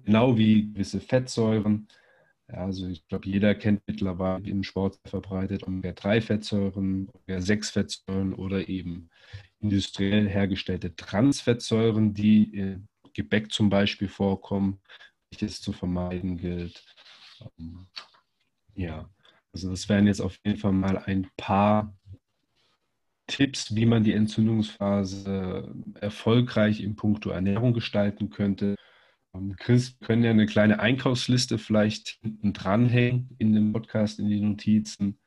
Genau 0.04 0.38
wie 0.38 0.74
gewisse 0.74 1.00
Fettsäuren. 1.00 1.88
Ja, 2.50 2.66
also 2.66 2.88
ich 2.88 3.06
glaube, 3.08 3.28
jeder 3.28 3.56
kennt 3.56 3.82
mittlerweile 3.88 4.48
im 4.48 4.64
Sport 4.64 5.00
verbreitet 5.06 5.68
Omega-3-Fettsäuren, 5.68 7.10
Omega-6-Fettsäuren 7.10 8.34
oder 8.34 8.70
eben 8.70 9.10
industriell 9.60 10.30
hergestellte 10.30 10.96
Transfettsäuren, 10.96 12.14
die 12.14 12.44
in 12.44 12.88
Gebäck 13.14 13.52
zum 13.52 13.70
Beispiel 13.70 14.08
vorkommen, 14.08 14.80
welches 15.30 15.60
zu 15.62 15.74
vermeiden 15.74 16.38
gilt. 16.38 16.86
Ähm, 17.60 17.88
ja, 18.76 19.10
also 19.52 19.72
das 19.72 19.90
wären 19.90 20.08
jetzt 20.08 20.22
auf 20.22 20.38
jeden 20.46 20.58
Fall 20.58 20.72
mal 20.72 20.98
ein 21.00 21.30
paar 21.36 21.94
Tipps, 23.28 23.76
wie 23.76 23.86
man 23.86 24.04
die 24.06 24.14
Entzündungsphase 24.14 25.76
erfolgreich 26.00 26.82
in 26.82 26.96
puncto 26.96 27.30
Ernährung 27.30 27.74
gestalten 27.74 28.30
könnte. 28.30 28.76
Ähm, 29.38 29.56
Chris, 29.58 30.00
wir 30.00 30.08
können 30.08 30.24
ja 30.24 30.32
eine 30.32 30.46
kleine 30.46 30.80
Einkaufsliste 30.80 31.58
vielleicht 31.58 32.20
hinten 32.22 32.54
dranhängen 32.54 33.30
in 33.38 33.54
dem 33.54 33.74
Podcast, 33.74 34.20
in 34.20 34.30
die 34.30 34.42
Notizen 34.42 35.20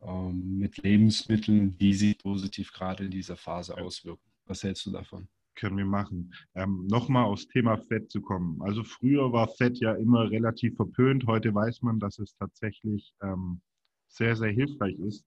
ähm, 0.00 0.58
mit 0.58 0.78
Lebensmitteln, 0.78 1.76
die 1.78 1.94
sich 1.94 2.18
positiv 2.18 2.72
gerade 2.72 3.04
in 3.04 3.10
dieser 3.10 3.36
Phase 3.36 3.76
auswirken. 3.78 4.30
Was 4.46 4.62
hältst 4.62 4.86
du 4.86 4.90
davon? 4.90 5.28
Können 5.54 5.76
wir 5.76 5.84
machen. 5.84 6.34
Ähm, 6.54 6.86
Nochmal 6.86 7.24
aufs 7.24 7.46
Thema 7.46 7.76
Fett 7.76 8.10
zu 8.10 8.20
kommen. 8.22 8.60
Also 8.62 8.82
früher 8.84 9.32
war 9.32 9.48
Fett 9.48 9.78
ja 9.78 9.94
immer 9.94 10.30
relativ 10.30 10.76
verpönt. 10.76 11.26
Heute 11.26 11.54
weiß 11.54 11.82
man, 11.82 11.98
dass 12.00 12.18
es 12.18 12.34
tatsächlich 12.36 13.14
ähm, 13.22 13.60
sehr, 14.08 14.34
sehr 14.34 14.50
hilfreich 14.50 14.98
ist. 14.98 15.24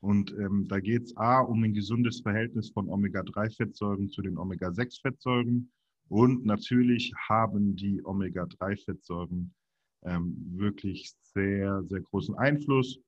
Und 0.00 0.32
ähm, 0.32 0.68
da 0.68 0.80
geht 0.80 1.04
es 1.04 1.16
A 1.16 1.40
um 1.40 1.62
ein 1.64 1.72
gesundes 1.72 2.20
Verhältnis 2.20 2.70
von 2.70 2.90
Omega-3-Fettsäuren 2.90 4.10
zu 4.10 4.20
den 4.20 4.36
Omega-6-Fettsäuren. 4.36 5.72
Und 6.08 6.44
natürlich 6.44 7.12
haben 7.28 7.76
die 7.76 8.04
Omega-3-Fettsäuren 8.04 9.54
ähm, 10.02 10.36
wirklich 10.56 11.12
sehr, 11.22 11.82
sehr 11.84 12.00
großen 12.00 12.34
Einfluss 12.36 12.98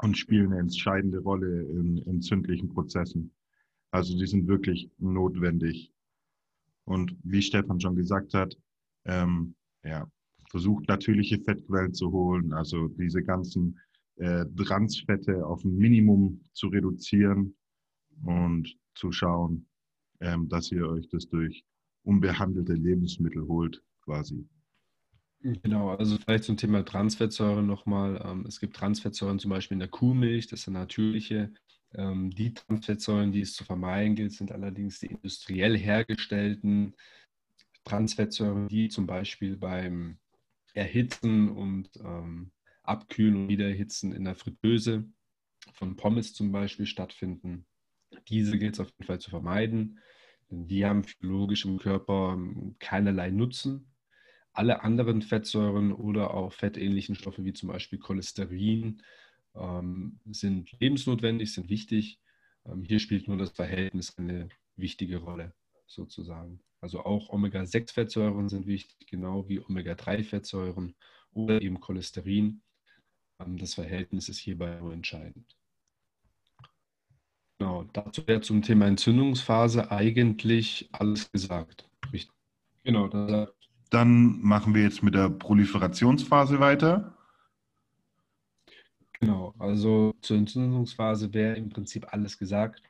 und 0.00 0.16
spielen 0.16 0.52
eine 0.52 0.60
entscheidende 0.60 1.18
Rolle 1.18 1.62
in 1.62 1.98
entzündlichen 2.06 2.68
Prozessen. 2.68 3.34
Also 3.90 4.16
die 4.16 4.26
sind 4.26 4.46
wirklich 4.46 4.90
notwendig. 4.98 5.92
Und 6.84 7.16
wie 7.22 7.42
Stefan 7.42 7.80
schon 7.80 7.96
gesagt 7.96 8.34
hat, 8.34 8.56
ähm, 9.06 9.54
ja, 9.82 10.06
versucht 10.50 10.88
natürliche 10.88 11.38
Fettquellen 11.40 11.94
zu 11.94 12.10
holen, 12.12 12.52
also 12.52 12.88
diese 12.88 13.22
ganzen 13.22 13.78
äh, 14.16 14.44
Transfette 14.56 15.44
auf 15.46 15.64
ein 15.64 15.76
Minimum 15.76 16.40
zu 16.52 16.68
reduzieren 16.68 17.54
und 18.24 18.74
zu 18.94 19.12
schauen, 19.12 19.66
ähm, 20.20 20.48
dass 20.48 20.72
ihr 20.72 20.88
euch 20.88 21.08
das 21.08 21.28
durch 21.28 21.64
unbehandelte 22.08 22.72
Lebensmittel 22.72 23.46
holt, 23.46 23.82
quasi. 24.00 24.48
Genau, 25.40 25.90
also 25.90 26.16
vielleicht 26.16 26.44
zum 26.44 26.56
Thema 26.56 26.82
Transfettsäuren 26.84 27.66
nochmal. 27.66 28.20
Ähm, 28.24 28.46
es 28.46 28.58
gibt 28.58 28.74
Transfettsäuren 28.74 29.38
zum 29.38 29.50
Beispiel 29.50 29.74
in 29.74 29.80
der 29.80 29.88
Kuhmilch, 29.88 30.46
das 30.46 30.62
sind 30.62 30.72
natürliche. 30.72 31.52
Ähm, 31.94 32.30
die 32.30 32.54
Transfettsäuren, 32.54 33.30
die 33.30 33.42
es 33.42 33.52
zu 33.52 33.62
vermeiden 33.62 34.16
gilt, 34.16 34.32
sind 34.32 34.50
allerdings 34.52 34.98
die 35.00 35.08
industriell 35.08 35.76
hergestellten 35.76 36.96
Transfettsäuren, 37.84 38.68
die 38.68 38.88
zum 38.88 39.06
Beispiel 39.06 39.56
beim 39.56 40.18
Erhitzen 40.72 41.50
und 41.50 41.90
ähm, 42.02 42.52
Abkühlen 42.82 43.36
und 43.36 43.48
Wiedererhitzen 43.48 44.12
in 44.12 44.24
der 44.24 44.34
Fritteuse 44.34 45.04
von 45.74 45.96
Pommes 45.96 46.32
zum 46.32 46.52
Beispiel 46.52 46.86
stattfinden. 46.86 47.66
Diese 48.28 48.58
gilt 48.58 48.74
es 48.74 48.80
auf 48.80 48.90
jeden 48.96 49.06
Fall 49.06 49.20
zu 49.20 49.28
vermeiden, 49.30 50.00
die 50.50 50.84
haben 50.84 51.04
physiologisch 51.04 51.64
im 51.64 51.78
Körper 51.78 52.32
ähm, 52.34 52.76
keinerlei 52.78 53.30
Nutzen. 53.30 53.92
Alle 54.52 54.82
anderen 54.82 55.22
Fettsäuren 55.22 55.92
oder 55.92 56.34
auch 56.34 56.52
fettähnlichen 56.52 57.14
Stoffe 57.14 57.44
wie 57.44 57.52
zum 57.52 57.68
Beispiel 57.68 57.98
Cholesterin 57.98 59.02
ähm, 59.54 60.20
sind 60.30 60.72
lebensnotwendig, 60.80 61.52
sind 61.52 61.68
wichtig. 61.68 62.20
Ähm, 62.64 62.82
hier 62.82 62.98
spielt 62.98 63.28
nur 63.28 63.36
das 63.36 63.50
Verhältnis 63.50 64.16
eine 64.16 64.48
wichtige 64.76 65.18
Rolle 65.18 65.52
sozusagen. 65.86 66.60
Also 66.80 67.04
auch 67.04 67.28
Omega-6-Fettsäuren 67.30 68.48
sind 68.48 68.66
wichtig, 68.66 69.06
genau 69.06 69.48
wie 69.48 69.60
Omega-3-Fettsäuren 69.60 70.94
oder 71.32 71.60
eben 71.60 71.80
Cholesterin. 71.80 72.62
Ähm, 73.40 73.58
das 73.58 73.74
Verhältnis 73.74 74.28
ist 74.28 74.38
hierbei 74.38 74.80
nur 74.80 74.92
entscheidend. 74.92 75.57
Genau, 77.78 77.90
dazu 77.92 78.26
wäre 78.26 78.40
zum 78.40 78.62
Thema 78.62 78.86
Entzündungsphase 78.86 79.90
eigentlich 79.90 80.88
alles 80.92 81.30
gesagt. 81.30 81.88
Richtig. 82.12 82.34
Genau. 82.84 83.08
Dann 83.90 84.40
machen 84.40 84.74
wir 84.74 84.82
jetzt 84.82 85.02
mit 85.02 85.14
der 85.14 85.30
Proliferationsphase 85.30 86.60
weiter. 86.60 87.16
Genau, 89.20 89.54
also 89.58 90.14
zur 90.20 90.38
Entzündungsphase 90.38 91.32
wäre 91.32 91.56
im 91.56 91.68
Prinzip 91.70 92.12
alles 92.12 92.38
gesagt. 92.38 92.82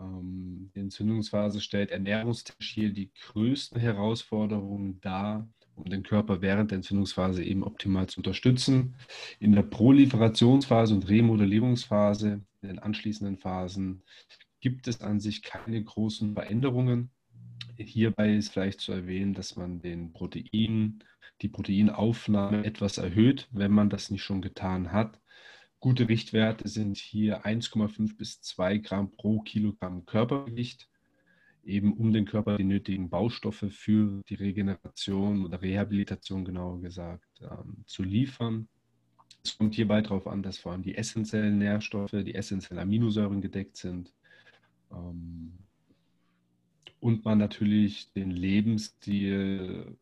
Ähm, 0.00 0.70
die 0.74 0.80
Entzündungsphase 0.80 1.60
stellt 1.60 1.90
ernährungstechnisch 1.90 2.70
hier 2.70 2.92
die 2.92 3.12
größten 3.12 3.80
Herausforderungen 3.80 5.00
dar 5.00 5.48
um 5.76 5.84
den 5.84 6.02
Körper 6.02 6.42
während 6.42 6.70
der 6.70 6.76
Entzündungsphase 6.76 7.44
eben 7.44 7.62
optimal 7.62 8.08
zu 8.08 8.20
unterstützen. 8.20 8.94
In 9.38 9.52
der 9.52 9.62
Proliferationsphase 9.62 10.94
und 10.94 11.08
Remodellierungsphase, 11.08 12.40
in 12.62 12.68
den 12.68 12.78
anschließenden 12.78 13.36
Phasen, 13.36 14.02
gibt 14.60 14.88
es 14.88 15.00
an 15.00 15.20
sich 15.20 15.42
keine 15.42 15.82
großen 15.82 16.34
Veränderungen. 16.34 17.10
Hierbei 17.76 18.34
ist 18.34 18.52
vielleicht 18.52 18.80
zu 18.80 18.92
erwähnen, 18.92 19.34
dass 19.34 19.56
man 19.56 19.80
den 19.80 20.12
Protein, 20.12 21.04
die 21.42 21.48
Proteinaufnahme 21.48 22.64
etwas 22.64 22.98
erhöht, 22.98 23.48
wenn 23.52 23.72
man 23.72 23.90
das 23.90 24.10
nicht 24.10 24.22
schon 24.22 24.40
getan 24.40 24.92
hat. 24.92 25.20
Gute 25.78 26.08
Richtwerte 26.08 26.68
sind 26.68 26.96
hier 26.96 27.44
1,5 27.44 28.16
bis 28.16 28.40
2 28.40 28.78
Gramm 28.78 29.12
pro 29.12 29.40
Kilogramm 29.40 30.06
Körpergewicht 30.06 30.88
eben 31.66 31.92
um 31.94 32.12
den 32.12 32.24
Körper 32.24 32.56
die 32.56 32.64
nötigen 32.64 33.10
Baustoffe 33.10 33.66
für 33.70 34.22
die 34.28 34.34
Regeneration 34.34 35.44
oder 35.44 35.60
Rehabilitation 35.60 36.44
genauer 36.44 36.80
gesagt 36.80 37.28
ähm, 37.42 37.82
zu 37.86 38.02
liefern. 38.02 38.68
Es 39.44 39.58
kommt 39.58 39.74
hierbei 39.74 40.00
darauf 40.00 40.26
an, 40.26 40.42
dass 40.42 40.58
vor 40.58 40.72
allem 40.72 40.82
die 40.82 40.96
essentiellen 40.96 41.58
Nährstoffe, 41.58 42.10
die 42.10 42.34
essentiellen 42.34 42.82
Aminosäuren 42.82 43.40
gedeckt 43.40 43.76
sind. 43.76 44.12
Ähm, 44.90 45.52
und 47.00 47.24
man 47.24 47.38
natürlich 47.38 48.12
den 48.12 48.30
Lebensstil 48.30 49.96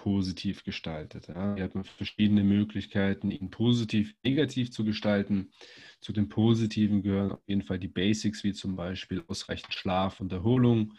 positiv 0.00 0.64
gestaltet. 0.64 1.28
Ja. 1.28 1.54
Hier 1.54 1.64
hat 1.64 1.74
man 1.74 1.84
verschiedene 1.84 2.42
Möglichkeiten, 2.42 3.30
ihn 3.30 3.50
positiv, 3.50 4.14
negativ 4.24 4.70
zu 4.70 4.82
gestalten. 4.82 5.52
Zu 6.00 6.14
den 6.14 6.30
positiven 6.30 7.02
gehören 7.02 7.32
auf 7.32 7.42
jeden 7.46 7.60
Fall 7.60 7.78
die 7.78 7.88
Basics, 7.88 8.42
wie 8.42 8.54
zum 8.54 8.76
Beispiel 8.76 9.22
ausreichend 9.28 9.74
Schlaf 9.74 10.20
und 10.20 10.32
Erholung, 10.32 10.94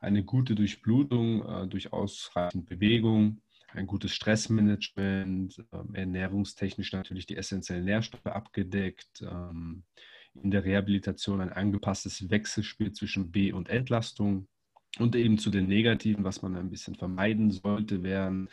eine 0.00 0.24
gute 0.24 0.54
Durchblutung 0.54 1.46
äh, 1.46 1.68
durch 1.68 1.92
ausreichend 1.92 2.64
Bewegung, 2.64 3.42
ein 3.74 3.86
gutes 3.86 4.12
Stressmanagement, 4.12 5.62
äh, 5.70 5.98
ernährungstechnisch 5.98 6.92
natürlich 6.92 7.26
die 7.26 7.36
essentiellen 7.36 7.84
Nährstoffe 7.84 8.24
abgedeckt, 8.24 9.20
ähm, 9.20 9.84
in 10.32 10.50
der 10.50 10.64
Rehabilitation 10.64 11.42
ein 11.42 11.52
angepasstes 11.52 12.30
Wechselspiel 12.30 12.92
zwischen 12.92 13.30
B- 13.30 13.52
und 13.52 13.68
Entlastung. 13.68 14.48
Und 14.98 15.14
eben 15.14 15.38
zu 15.38 15.50
den 15.50 15.66
Negativen, 15.66 16.24
was 16.24 16.42
man 16.42 16.56
ein 16.56 16.70
bisschen 16.70 16.94
vermeiden 16.94 17.50
sollte, 17.50 18.02
wären 18.02 18.48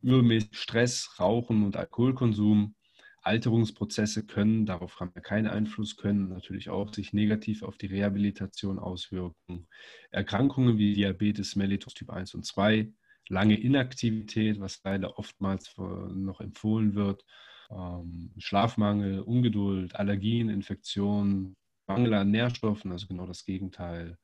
übermäßig 0.00 0.56
Stress, 0.56 1.16
Rauchen 1.18 1.64
und 1.64 1.76
Alkoholkonsum. 1.76 2.74
Alterungsprozesse 3.22 4.26
können, 4.26 4.66
darauf 4.66 4.98
haben 4.98 5.14
wir 5.14 5.22
keinen 5.22 5.46
Einfluss, 5.46 5.96
können 5.96 6.28
natürlich 6.28 6.70
auch 6.70 6.92
sich 6.92 7.12
negativ 7.12 7.62
auf 7.62 7.76
die 7.76 7.86
Rehabilitation 7.86 8.80
auswirken. 8.80 9.68
Erkrankungen 10.10 10.76
wie 10.76 10.94
Diabetes 10.94 11.54
mellitus 11.54 11.94
Typ 11.94 12.10
1 12.10 12.34
und 12.34 12.44
2, 12.44 12.92
lange 13.28 13.58
Inaktivität, 13.58 14.58
was 14.58 14.80
leider 14.82 15.18
oftmals 15.18 15.72
noch 15.76 16.40
empfohlen 16.40 16.96
wird, 16.96 17.24
ähm, 17.70 18.32
Schlafmangel, 18.38 19.20
Ungeduld, 19.20 19.94
Allergien, 19.94 20.48
Infektionen, 20.48 21.56
Mangel 21.86 22.14
an 22.14 22.30
Nährstoffen, 22.30 22.90
also 22.90 23.06
genau 23.06 23.26
das 23.26 23.44
Gegenteil. 23.44 24.18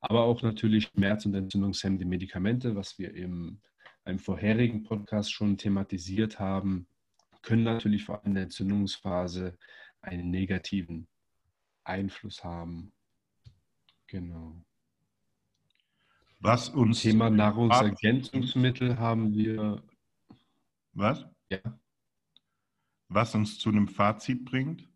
Aber 0.00 0.22
auch 0.22 0.42
natürlich 0.42 0.88
schmerz- 0.88 1.26
und 1.26 1.34
entzündungshemmende 1.34 2.04
Medikamente, 2.04 2.74
was 2.74 2.98
wir 2.98 3.14
im 3.14 3.60
einem 4.04 4.18
vorherigen 4.18 4.82
Podcast 4.82 5.32
schon 5.32 5.58
thematisiert 5.58 6.38
haben, 6.38 6.86
können 7.42 7.64
natürlich 7.64 8.04
vor 8.04 8.16
allem 8.16 8.28
in 8.28 8.34
der 8.34 8.42
Entzündungsphase 8.44 9.58
einen 10.00 10.30
negativen 10.30 11.08
Einfluss 11.84 12.42
haben. 12.44 12.92
Genau. 14.06 14.64
Was 16.40 16.68
uns. 16.68 17.02
Thema 17.02 17.30
Nahrungsergänzungsmittel 17.30 18.98
haben 18.98 19.34
wir. 19.34 19.82
Was? 20.92 21.24
Ja. 21.48 21.60
Was 23.08 23.34
uns 23.34 23.58
zu 23.58 23.70
einem 23.70 23.88
Fazit 23.88 24.44
bringt, 24.44 24.88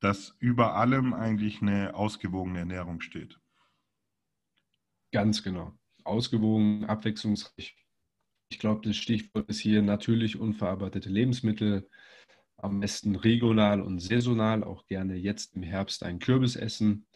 dass 0.00 0.36
über 0.38 0.74
allem 0.74 1.12
eigentlich 1.12 1.60
eine 1.60 1.94
ausgewogene 1.94 2.60
Ernährung 2.60 3.00
steht. 3.00 3.40
Ganz 5.12 5.42
genau. 5.42 5.72
Ausgewogen, 6.04 6.84
abwechslungsreich, 6.84 7.76
ich 8.50 8.58
glaube, 8.58 8.80
das 8.86 8.96
Stichwort 8.96 9.48
ist 9.48 9.60
hier 9.60 9.82
natürlich 9.82 10.38
unverarbeitete 10.38 11.08
Lebensmittel, 11.08 11.88
am 12.56 12.80
besten 12.80 13.14
regional 13.14 13.80
und 13.80 14.00
saisonal, 14.00 14.64
auch 14.64 14.86
gerne 14.86 15.14
jetzt 15.14 15.54
im 15.54 15.62
Herbst 15.62 16.02
einen 16.02 16.18
Kürbis 16.18 16.56
essen, 16.56 17.06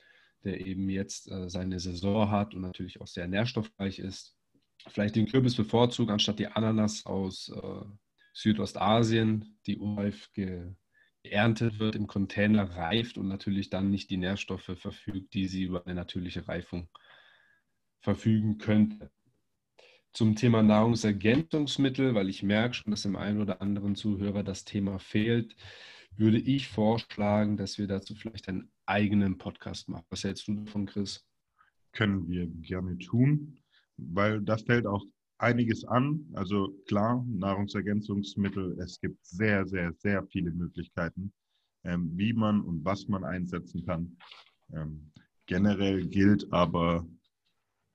der 0.44 0.64
eben 0.64 0.88
jetzt 0.88 1.30
äh, 1.30 1.48
seine 1.48 1.80
Saison 1.80 2.30
hat 2.30 2.54
und 2.54 2.62
natürlich 2.62 3.00
auch 3.00 3.06
sehr 3.06 3.26
nährstoffreich 3.26 3.98
ist. 3.98 4.36
Vielleicht 4.88 5.16
den 5.16 5.26
Kürbis 5.26 5.56
bevorzugen 5.56 6.12
anstatt 6.12 6.38
die 6.38 6.48
Ananas 6.48 7.06
aus 7.06 7.48
äh, 7.48 7.84
Südostasien, 8.34 9.58
die 9.66 9.78
unreif 9.78 10.32
ge 10.32 10.74
geerntet 11.24 11.78
wird, 11.78 11.94
im 11.94 12.08
Container 12.08 12.64
reift 12.64 13.16
und 13.16 13.28
natürlich 13.28 13.70
dann 13.70 13.90
nicht 13.90 14.10
die 14.10 14.16
Nährstoffe 14.16 14.72
verfügt, 14.74 15.34
die 15.34 15.46
sie 15.46 15.62
über 15.62 15.86
eine 15.86 15.94
natürliche 15.94 16.48
Reifung 16.48 16.88
verfügen 18.02 18.58
könnte 18.58 19.10
zum 20.12 20.36
Thema 20.36 20.62
Nahrungsergänzungsmittel, 20.62 22.14
weil 22.14 22.28
ich 22.28 22.42
merke 22.42 22.74
schon, 22.74 22.90
dass 22.90 23.02
dem 23.02 23.16
einen 23.16 23.40
oder 23.40 23.62
anderen 23.62 23.94
Zuhörer 23.94 24.42
das 24.42 24.64
Thema 24.64 24.98
fehlt, 24.98 25.56
würde 26.16 26.38
ich 26.38 26.68
vorschlagen, 26.68 27.56
dass 27.56 27.78
wir 27.78 27.86
dazu 27.86 28.14
vielleicht 28.14 28.48
einen 28.48 28.70
eigenen 28.84 29.38
Podcast 29.38 29.88
machen. 29.88 30.04
Was 30.10 30.24
hältst 30.24 30.46
du 30.48 30.54
davon, 30.54 30.84
Chris? 30.84 31.24
Können 31.92 32.28
wir 32.28 32.46
gerne 32.46 32.98
tun, 32.98 33.58
weil 33.96 34.42
das 34.42 34.62
fällt 34.62 34.86
auch 34.86 35.04
einiges 35.38 35.84
an. 35.84 36.26
Also 36.34 36.74
klar, 36.86 37.24
Nahrungsergänzungsmittel, 37.28 38.78
es 38.80 39.00
gibt 39.00 39.24
sehr, 39.24 39.66
sehr, 39.66 39.92
sehr 39.94 40.26
viele 40.26 40.50
Möglichkeiten, 40.50 41.32
ähm, 41.84 42.10
wie 42.14 42.34
man 42.34 42.60
und 42.60 42.84
was 42.84 43.08
man 43.08 43.24
einsetzen 43.24 43.84
kann. 43.86 44.16
Ähm, 44.74 45.10
generell 45.46 46.06
gilt 46.06 46.52
aber 46.52 47.06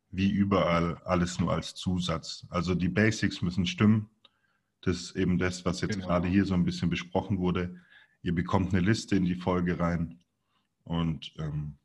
wie 0.09 0.29
überall 0.29 0.97
alles 1.05 1.39
nur 1.39 1.51
als 1.51 1.75
Zusatz. 1.75 2.45
Also 2.49 2.75
die 2.75 2.89
Basics 2.89 3.41
müssen 3.41 3.65
stimmen. 3.65 4.09
Das 4.81 4.97
ist 4.97 5.15
eben 5.15 5.37
das, 5.37 5.65
was 5.65 5.81
jetzt 5.81 5.95
genau. 5.95 6.07
gerade 6.07 6.27
hier 6.27 6.45
so 6.45 6.53
ein 6.53 6.65
bisschen 6.65 6.89
besprochen 6.89 7.39
wurde. 7.39 7.75
Ihr 8.21 8.33
bekommt 8.33 8.73
eine 8.73 8.85
Liste 8.85 9.15
in 9.15 9.25
die 9.25 9.35
Folge 9.35 9.79
rein. 9.79 10.19
Und 10.83 11.33
ähm, 11.39 11.77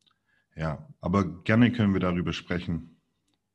ja, 0.54 0.88
aber 1.00 1.42
gerne 1.42 1.72
können 1.72 1.92
wir 1.92 2.00
darüber 2.00 2.32
sprechen. 2.32 2.92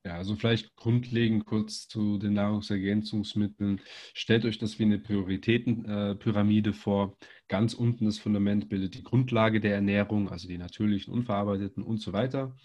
Ja, 0.08 0.16
also 0.16 0.38
vielleicht 0.38 0.76
grundlegend 0.78 1.46
kurz 1.46 1.88
zu 1.90 2.18
den 2.18 2.34
Nahrungsergänzungsmitteln. 2.34 3.82
Stellt 4.14 4.46
euch 4.46 4.58
das 4.58 4.80
wie 4.80 4.84
eine 4.84 5.00
Prioritätenpyramide 5.00 6.70
äh, 6.70 6.74
vor. 6.74 7.18
Ganz 7.50 7.74
unten 7.74 8.06
das 8.06 8.18
Fundament 8.18 8.70
bildet 8.70 8.96
die 8.96 9.04
Grundlage 9.04 9.60
der 9.60 9.76
Ernährung, 9.76 10.30
also 10.30 10.48
die 10.48 10.58
natürlichen, 10.58 11.14
unverarbeiteten 11.14 11.84
und 11.84 12.00
so 12.00 12.14
weiter. 12.14 12.56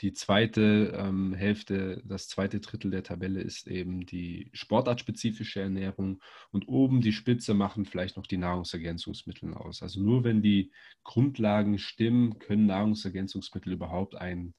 Die 0.00 0.14
zweite 0.14 0.94
ähm, 0.96 1.34
Hälfte, 1.34 2.02
das 2.06 2.26
zweite 2.26 2.60
Drittel 2.60 2.90
der 2.90 3.02
Tabelle 3.02 3.42
ist 3.42 3.66
eben 3.66 4.06
die 4.06 4.48
sportartspezifische 4.54 5.60
Ernährung 5.60 6.22
und 6.50 6.68
oben 6.68 7.02
die 7.02 7.12
Spitze 7.12 7.52
machen 7.52 7.84
vielleicht 7.84 8.16
noch 8.16 8.26
die 8.26 8.38
Nahrungsergänzungsmittel 8.38 9.52
aus. 9.52 9.82
Also 9.82 10.00
nur 10.00 10.24
wenn 10.24 10.40
die 10.40 10.72
Grundlagen 11.04 11.78
stimmen, 11.78 12.38
können 12.38 12.64
Nahrungsergänzungsmittel 12.64 13.74
überhaupt 13.74 14.14
einen, 14.14 14.54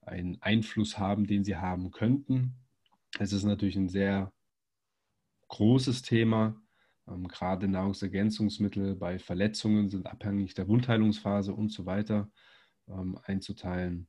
einen 0.00 0.40
Einfluss 0.40 0.96
haben, 0.96 1.26
den 1.26 1.42
sie 1.42 1.56
haben 1.56 1.90
könnten. 1.90 2.54
Es 3.18 3.32
ist 3.32 3.44
natürlich 3.44 3.76
ein 3.76 3.88
sehr 3.88 4.32
großes 5.48 6.02
Thema. 6.02 6.60
Ähm, 7.08 7.26
gerade 7.26 7.66
Nahrungsergänzungsmittel 7.66 8.94
bei 8.94 9.18
Verletzungen 9.18 9.88
sind 9.88 10.06
abhängig 10.06 10.54
der 10.54 10.68
Wundheilungsphase 10.68 11.52
und 11.52 11.72
so 11.72 11.84
weiter 11.84 12.30
ähm, 12.86 13.18
einzuteilen. 13.24 14.08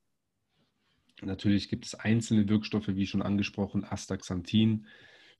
Natürlich 1.21 1.69
gibt 1.69 1.85
es 1.85 1.95
einzelne 1.95 2.49
Wirkstoffe, 2.49 2.89
wie 2.89 3.07
schon 3.07 3.21
angesprochen, 3.21 3.85
Astaxanthin 3.85 4.87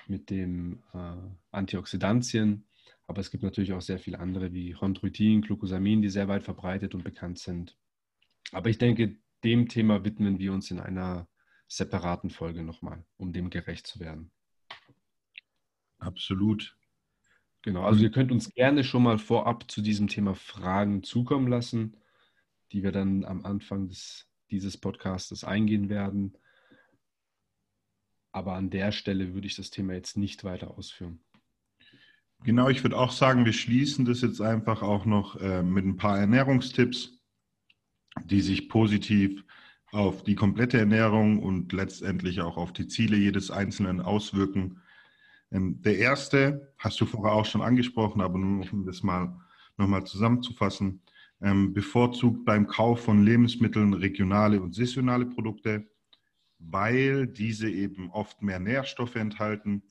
mit 0.07 0.29
dem 0.29 0.83
äh, 0.93 1.15
Antioxidantien. 1.51 2.67
Aber 3.07 3.21
es 3.21 3.29
gibt 3.29 3.43
natürlich 3.43 3.73
auch 3.73 3.81
sehr 3.81 3.99
viele 3.99 4.19
andere 4.19 4.53
wie 4.53 4.73
Chondroitin, 4.73 5.41
Glucosamin, 5.41 6.01
die 6.01 6.09
sehr 6.09 6.27
weit 6.27 6.43
verbreitet 6.43 6.95
und 6.95 7.03
bekannt 7.03 7.39
sind. 7.39 7.77
Aber 8.51 8.69
ich 8.69 8.77
denke, 8.77 9.17
dem 9.43 9.67
Thema 9.67 10.03
widmen 10.03 10.39
wir 10.39 10.53
uns 10.53 10.71
in 10.71 10.79
einer 10.79 11.27
separaten 11.67 12.29
Folge 12.29 12.63
nochmal, 12.63 13.05
um 13.17 13.33
dem 13.33 13.49
gerecht 13.49 13.85
zu 13.85 13.99
werden. 13.99 14.31
Absolut. 15.99 16.77
Genau, 17.61 17.83
also 17.83 18.01
ihr 18.01 18.11
könnt 18.11 18.31
uns 18.31 18.53
gerne 18.53 18.83
schon 18.83 19.03
mal 19.03 19.17
vorab 19.17 19.69
zu 19.69 19.81
diesem 19.81 20.07
Thema 20.07 20.35
Fragen 20.35 21.03
zukommen 21.03 21.47
lassen, 21.47 21.97
die 22.71 22.83
wir 22.83 22.91
dann 22.91 23.25
am 23.25 23.43
Anfang 23.43 23.87
des 23.87 24.27
dieses 24.51 24.77
Podcastes 24.77 25.43
eingehen 25.43 25.89
werden. 25.89 26.37
Aber 28.31 28.53
an 28.53 28.69
der 28.69 28.91
Stelle 28.91 29.33
würde 29.33 29.47
ich 29.47 29.55
das 29.55 29.69
Thema 29.69 29.93
jetzt 29.93 30.17
nicht 30.17 30.43
weiter 30.43 30.77
ausführen. 30.77 31.19
Genau, 32.43 32.69
ich 32.69 32.83
würde 32.83 32.97
auch 32.97 33.11
sagen, 33.11 33.45
wir 33.45 33.53
schließen 33.53 34.05
das 34.05 34.21
jetzt 34.21 34.41
einfach 34.41 34.81
auch 34.81 35.05
noch 35.05 35.35
äh, 35.37 35.63
mit 35.63 35.85
ein 35.85 35.97
paar 35.97 36.19
Ernährungstipps, 36.19 37.17
die 38.25 38.41
sich 38.41 38.69
positiv 38.69 39.43
auf 39.91 40.23
die 40.23 40.35
komplette 40.35 40.77
Ernährung 40.77 41.41
und 41.41 41.71
letztendlich 41.71 42.41
auch 42.41 42.57
auf 42.57 42.73
die 42.73 42.87
Ziele 42.87 43.15
jedes 43.15 43.51
Einzelnen 43.51 44.01
auswirken. 44.01 44.81
Ähm, 45.51 45.81
der 45.81 45.97
erste 45.97 46.73
hast 46.77 46.99
du 46.99 47.05
vorher 47.05 47.33
auch 47.33 47.45
schon 47.45 47.61
angesprochen, 47.61 48.21
aber 48.21 48.37
nur 48.37 48.71
um 48.71 48.85
das 48.85 49.01
mal 49.01 49.39
nochmal 49.77 50.05
zusammenzufassen, 50.05 51.01
ähm, 51.41 51.73
bevorzugt 51.73 52.45
beim 52.45 52.67
Kauf 52.67 53.03
von 53.03 53.23
Lebensmitteln 53.23 53.93
regionale 53.93 54.61
und 54.61 54.73
saisonale 54.73 55.25
Produkte, 55.25 55.89
weil 56.59 57.27
diese 57.27 57.69
eben 57.69 58.09
oft 58.11 58.41
mehr 58.41 58.59
Nährstoffe 58.59 59.15
enthalten. 59.15 59.83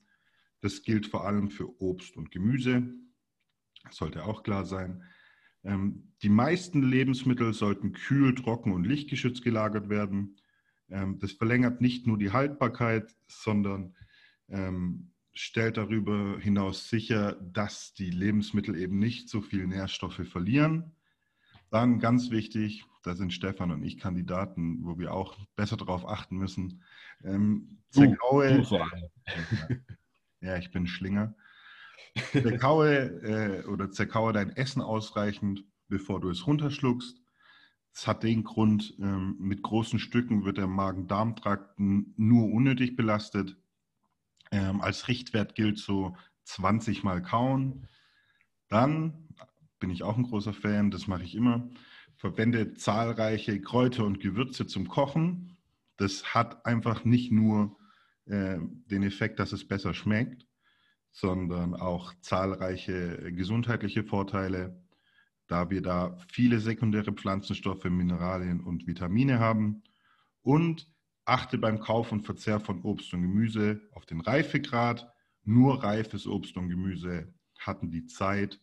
Das 0.61 0.83
gilt 0.83 1.07
vor 1.07 1.25
allem 1.25 1.49
für 1.49 1.81
Obst 1.81 2.17
und 2.17 2.31
Gemüse. 2.31 2.83
Das 3.83 3.97
sollte 3.97 4.25
auch 4.25 4.43
klar 4.43 4.65
sein. 4.65 5.03
Ähm, 5.63 6.13
die 6.23 6.29
meisten 6.29 6.81
Lebensmittel 6.81 7.53
sollten 7.53 7.93
kühl, 7.93 8.33
trocken 8.33 8.71
und 8.71 8.85
lichtgeschützt 8.85 9.43
gelagert 9.43 9.89
werden. 9.89 10.37
Ähm, 10.89 11.19
das 11.19 11.33
verlängert 11.33 11.81
nicht 11.81 12.07
nur 12.07 12.17
die 12.17 12.31
Haltbarkeit, 12.31 13.15
sondern 13.27 13.95
ähm, 14.49 15.11
stellt 15.33 15.77
darüber 15.77 16.39
hinaus 16.39 16.89
sicher, 16.89 17.33
dass 17.33 17.93
die 17.93 18.09
Lebensmittel 18.09 18.75
eben 18.75 18.97
nicht 18.97 19.29
so 19.29 19.41
viel 19.41 19.67
Nährstoffe 19.67 20.27
verlieren 20.27 20.94
dann 21.69 21.99
ganz 21.99 22.31
wichtig, 22.31 22.85
da 23.03 23.15
sind 23.15 23.33
Stefan 23.33 23.71
und 23.71 23.83
ich 23.83 23.97
Kandidaten, 23.97 24.83
wo 24.83 24.97
wir 24.97 25.13
auch 25.13 25.37
besser 25.55 25.77
darauf 25.77 26.07
achten 26.07 26.37
müssen. 26.37 26.83
Ähm, 27.23 27.79
zerkaue, 27.89 28.59
uh, 28.59 28.79
ja, 30.41 30.57
ich 30.57 30.71
bin 30.71 30.87
Schlinger. 30.87 31.35
Zerkaue 32.31 32.95
äh, 33.23 33.65
oder 33.65 33.91
zerkaue 33.91 34.33
dein 34.33 34.55
Essen 34.55 34.81
ausreichend, 34.81 35.65
bevor 35.87 36.21
du 36.21 36.29
es 36.29 36.47
runterschluckst. 36.47 37.21
Das 37.93 38.07
hat 38.07 38.23
den 38.23 38.43
Grund, 38.43 38.95
ähm, 38.99 39.35
mit 39.39 39.61
großen 39.61 39.99
Stücken 39.99 40.43
wird 40.43 40.57
der 40.57 40.67
Magen-Darm-Trakt 40.67 41.79
nur 41.79 42.51
unnötig 42.51 42.95
belastet. 42.95 43.57
Ähm, 44.51 44.81
als 44.81 45.07
Richtwert 45.07 45.55
gilt 45.55 45.77
so 45.77 46.15
20 46.43 47.03
Mal 47.03 47.21
kauen. 47.21 47.87
Dann 48.67 49.29
bin 49.79 49.89
ich 49.89 50.03
auch 50.03 50.17
ein 50.17 50.23
großer 50.23 50.53
Fan, 50.53 50.91
das 50.91 51.07
mache 51.07 51.23
ich 51.23 51.35
immer. 51.35 51.69
verwende 52.17 52.73
zahlreiche 52.75 53.59
Kräuter 53.61 54.05
und 54.05 54.19
Gewürze 54.19 54.65
zum 54.67 54.87
Kochen. 54.87 55.57
Das 55.97 56.33
hat 56.33 56.65
einfach 56.65 57.03
nicht 57.03 57.31
nur 57.31 57.77
äh, 58.25 58.57
den 58.59 59.03
Effekt, 59.03 59.39
dass 59.39 59.51
es 59.51 59.67
besser 59.67 59.93
schmeckt, 59.93 60.47
sondern 61.11 61.73
auch 61.73 62.13
zahlreiche 62.21 63.31
gesundheitliche 63.33 64.03
Vorteile, 64.03 64.81
da 65.47 65.69
wir 65.69 65.81
da 65.81 66.17
viele 66.31 66.59
sekundäre 66.59 67.13
Pflanzenstoffe, 67.13 67.85
Mineralien 67.85 68.61
und 68.61 68.87
Vitamine 68.87 69.39
haben. 69.39 69.83
Und 70.41 70.87
achte 71.25 71.57
beim 71.57 71.79
Kauf 71.79 72.11
und 72.11 72.21
Verzehr 72.21 72.59
von 72.59 72.81
Obst 72.83 73.13
und 73.13 73.21
Gemüse 73.21 73.81
auf 73.93 74.05
den 74.05 74.21
Reifegrad. 74.21 75.11
Nur 75.43 75.83
reifes 75.83 76.27
Obst 76.27 76.57
und 76.57 76.69
Gemüse 76.69 77.33
hatten 77.59 77.91
die 77.91 78.05
Zeit, 78.05 78.59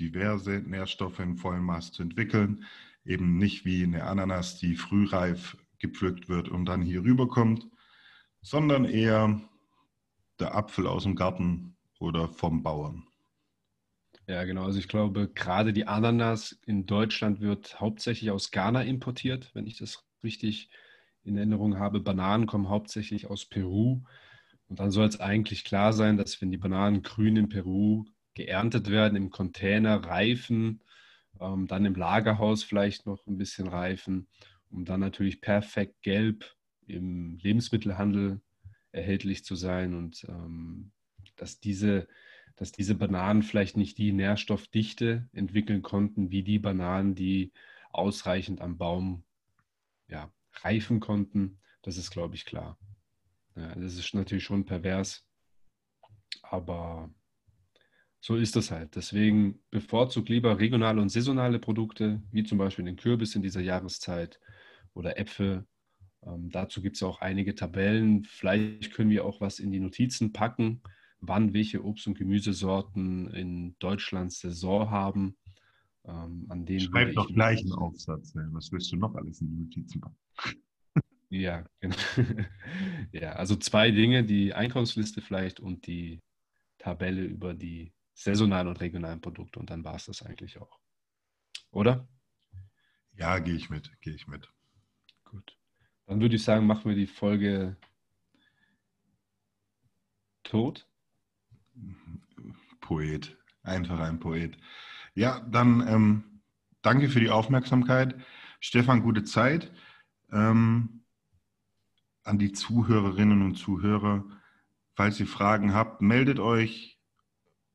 diverse 0.00 0.62
Nährstoffe 0.66 1.20
in 1.20 1.36
vollem 1.36 1.64
Maß 1.64 1.92
zu 1.92 2.02
entwickeln. 2.02 2.64
Eben 3.04 3.36
nicht 3.36 3.64
wie 3.64 3.84
eine 3.84 4.04
Ananas, 4.04 4.58
die 4.58 4.74
frühreif 4.74 5.56
gepflückt 5.78 6.28
wird 6.28 6.48
und 6.48 6.64
dann 6.66 6.82
hier 6.82 7.02
rüberkommt, 7.02 7.68
sondern 8.42 8.84
eher 8.84 9.40
der 10.38 10.54
Apfel 10.54 10.86
aus 10.86 11.04
dem 11.04 11.16
Garten 11.16 11.76
oder 11.98 12.28
vom 12.28 12.62
Bauern. 12.62 13.04
Ja, 14.26 14.44
genau. 14.44 14.64
Also 14.64 14.78
ich 14.78 14.88
glaube, 14.88 15.28
gerade 15.28 15.72
die 15.72 15.86
Ananas 15.86 16.58
in 16.64 16.86
Deutschland 16.86 17.40
wird 17.40 17.80
hauptsächlich 17.80 18.30
aus 18.30 18.50
Ghana 18.50 18.82
importiert, 18.82 19.50
wenn 19.54 19.66
ich 19.66 19.76
das 19.76 20.04
richtig 20.22 20.70
in 21.24 21.36
Erinnerung 21.36 21.78
habe. 21.78 22.00
Bananen 22.00 22.46
kommen 22.46 22.68
hauptsächlich 22.68 23.26
aus 23.28 23.46
Peru. 23.46 24.02
Und 24.68 24.78
dann 24.78 24.92
soll 24.92 25.06
es 25.06 25.18
eigentlich 25.18 25.64
klar 25.64 25.92
sein, 25.92 26.16
dass 26.16 26.40
wenn 26.40 26.52
die 26.52 26.58
Bananen 26.58 27.02
grün 27.02 27.36
in 27.36 27.48
Peru 27.48 28.04
geerntet 28.34 28.90
werden, 28.90 29.16
im 29.16 29.30
Container 29.30 30.04
reifen, 30.04 30.82
ähm, 31.40 31.66
dann 31.66 31.84
im 31.84 31.94
Lagerhaus 31.94 32.62
vielleicht 32.62 33.06
noch 33.06 33.26
ein 33.26 33.38
bisschen 33.38 33.68
reifen, 33.68 34.28
um 34.70 34.84
dann 34.84 35.00
natürlich 35.00 35.40
perfekt 35.40 36.02
gelb 36.02 36.56
im 36.86 37.38
Lebensmittelhandel 37.38 38.40
erhältlich 38.92 39.44
zu 39.44 39.54
sein 39.54 39.94
und 39.94 40.24
ähm, 40.28 40.92
dass 41.36 41.60
diese, 41.60 42.08
dass 42.56 42.72
diese 42.72 42.94
Bananen 42.94 43.42
vielleicht 43.42 43.76
nicht 43.76 43.98
die 43.98 44.12
Nährstoffdichte 44.12 45.28
entwickeln 45.32 45.82
konnten, 45.82 46.30
wie 46.30 46.42
die 46.42 46.58
Bananen, 46.58 47.14
die 47.14 47.52
ausreichend 47.92 48.60
am 48.60 48.78
Baum 48.78 49.24
ja, 50.08 50.32
reifen 50.54 51.00
konnten. 51.00 51.58
Das 51.82 51.96
ist, 51.96 52.10
glaube 52.10 52.34
ich, 52.34 52.44
klar. 52.44 52.78
Ja, 53.56 53.74
das 53.74 53.96
ist 53.96 54.14
natürlich 54.14 54.44
schon 54.44 54.64
pervers, 54.64 55.26
aber 56.42 57.10
so 58.20 58.36
ist 58.36 58.54
das 58.54 58.70
halt. 58.70 58.96
Deswegen 58.96 59.60
bevorzugt 59.70 60.28
lieber 60.28 60.58
regionale 60.58 61.00
und 61.00 61.08
saisonale 61.08 61.58
Produkte, 61.58 62.22
wie 62.30 62.44
zum 62.44 62.58
Beispiel 62.58 62.84
den 62.84 62.96
Kürbis 62.96 63.34
in 63.34 63.42
dieser 63.42 63.62
Jahreszeit 63.62 64.38
oder 64.92 65.18
Äpfel. 65.18 65.66
Ähm, 66.22 66.50
dazu 66.50 66.82
gibt 66.82 66.96
es 66.96 67.02
auch 67.02 67.20
einige 67.22 67.54
Tabellen. 67.54 68.24
Vielleicht 68.24 68.92
können 68.92 69.10
wir 69.10 69.24
auch 69.24 69.40
was 69.40 69.58
in 69.58 69.72
die 69.72 69.80
Notizen 69.80 70.32
packen, 70.32 70.82
wann 71.20 71.54
welche 71.54 71.82
Obst- 71.82 72.06
und 72.06 72.18
Gemüsesorten 72.18 73.28
in 73.32 73.76
Deutschland 73.78 74.32
Saison 74.32 74.90
haben. 74.90 75.36
Ähm, 76.04 76.46
an 76.48 76.66
denen 76.66 76.80
Schreib 76.80 77.14
doch 77.14 77.28
gleich 77.28 77.60
einen 77.60 77.72
Aufsatz. 77.72 78.34
Ne? 78.34 78.48
Was 78.52 78.70
willst 78.70 78.92
du 78.92 78.96
noch 78.96 79.14
alles 79.14 79.40
in 79.40 79.48
die 79.48 79.62
Notizen 79.62 80.00
packen? 80.00 80.16
Ja, 81.30 81.64
genau. 81.78 81.96
ja, 83.12 83.32
also 83.32 83.54
zwei 83.56 83.92
Dinge, 83.92 84.24
die 84.24 84.52
Einkaufsliste 84.52 85.20
vielleicht 85.22 85.60
und 85.60 85.86
die 85.86 86.20
Tabelle 86.78 87.22
über 87.22 87.54
die 87.54 87.92
saisonalen 88.20 88.68
und 88.68 88.80
regionalen 88.80 89.20
Produkte 89.20 89.58
und 89.58 89.70
dann 89.70 89.82
war 89.82 89.94
es 89.94 90.04
das 90.04 90.22
eigentlich 90.22 90.60
auch. 90.60 90.78
Oder? 91.70 92.06
Ja, 93.14 93.38
gehe 93.38 93.54
ich 93.54 93.70
mit, 93.70 93.90
gehe 94.02 94.14
ich 94.14 94.28
mit. 94.28 94.52
Gut. 95.24 95.56
Dann 96.06 96.20
würde 96.20 96.36
ich 96.36 96.44
sagen, 96.44 96.66
machen 96.66 96.88
wir 96.90 96.96
die 96.96 97.06
Folge 97.06 97.76
tot. 100.42 100.86
Poet, 102.80 103.38
einfach 103.62 104.00
ein 104.00 104.20
Poet. 104.20 104.58
Ja, 105.14 105.40
dann 105.40 105.86
ähm, 105.88 106.42
danke 106.82 107.08
für 107.08 107.20
die 107.20 107.30
Aufmerksamkeit. 107.30 108.14
Stefan, 108.58 109.02
gute 109.02 109.24
Zeit. 109.24 109.72
Ähm, 110.30 111.04
an 112.22 112.38
die 112.38 112.52
Zuhörerinnen 112.52 113.42
und 113.42 113.56
Zuhörer, 113.56 114.24
falls 114.94 115.18
ihr 115.20 115.26
Fragen 115.26 115.72
habt, 115.72 116.02
meldet 116.02 116.38
euch. 116.38 116.99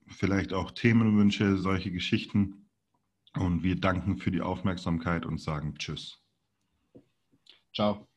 Vielleicht 0.08 0.54
auch 0.54 0.72
Themenwünsche, 0.72 1.58
solche 1.58 1.92
Geschichten. 1.92 2.70
Und 3.34 3.64
wir 3.64 3.76
danken 3.76 4.18
für 4.18 4.32
die 4.32 4.42
Aufmerksamkeit 4.42 5.26
und 5.26 5.40
sagen 5.40 5.76
Tschüss. 5.78 6.22
Ciao. 7.74 8.08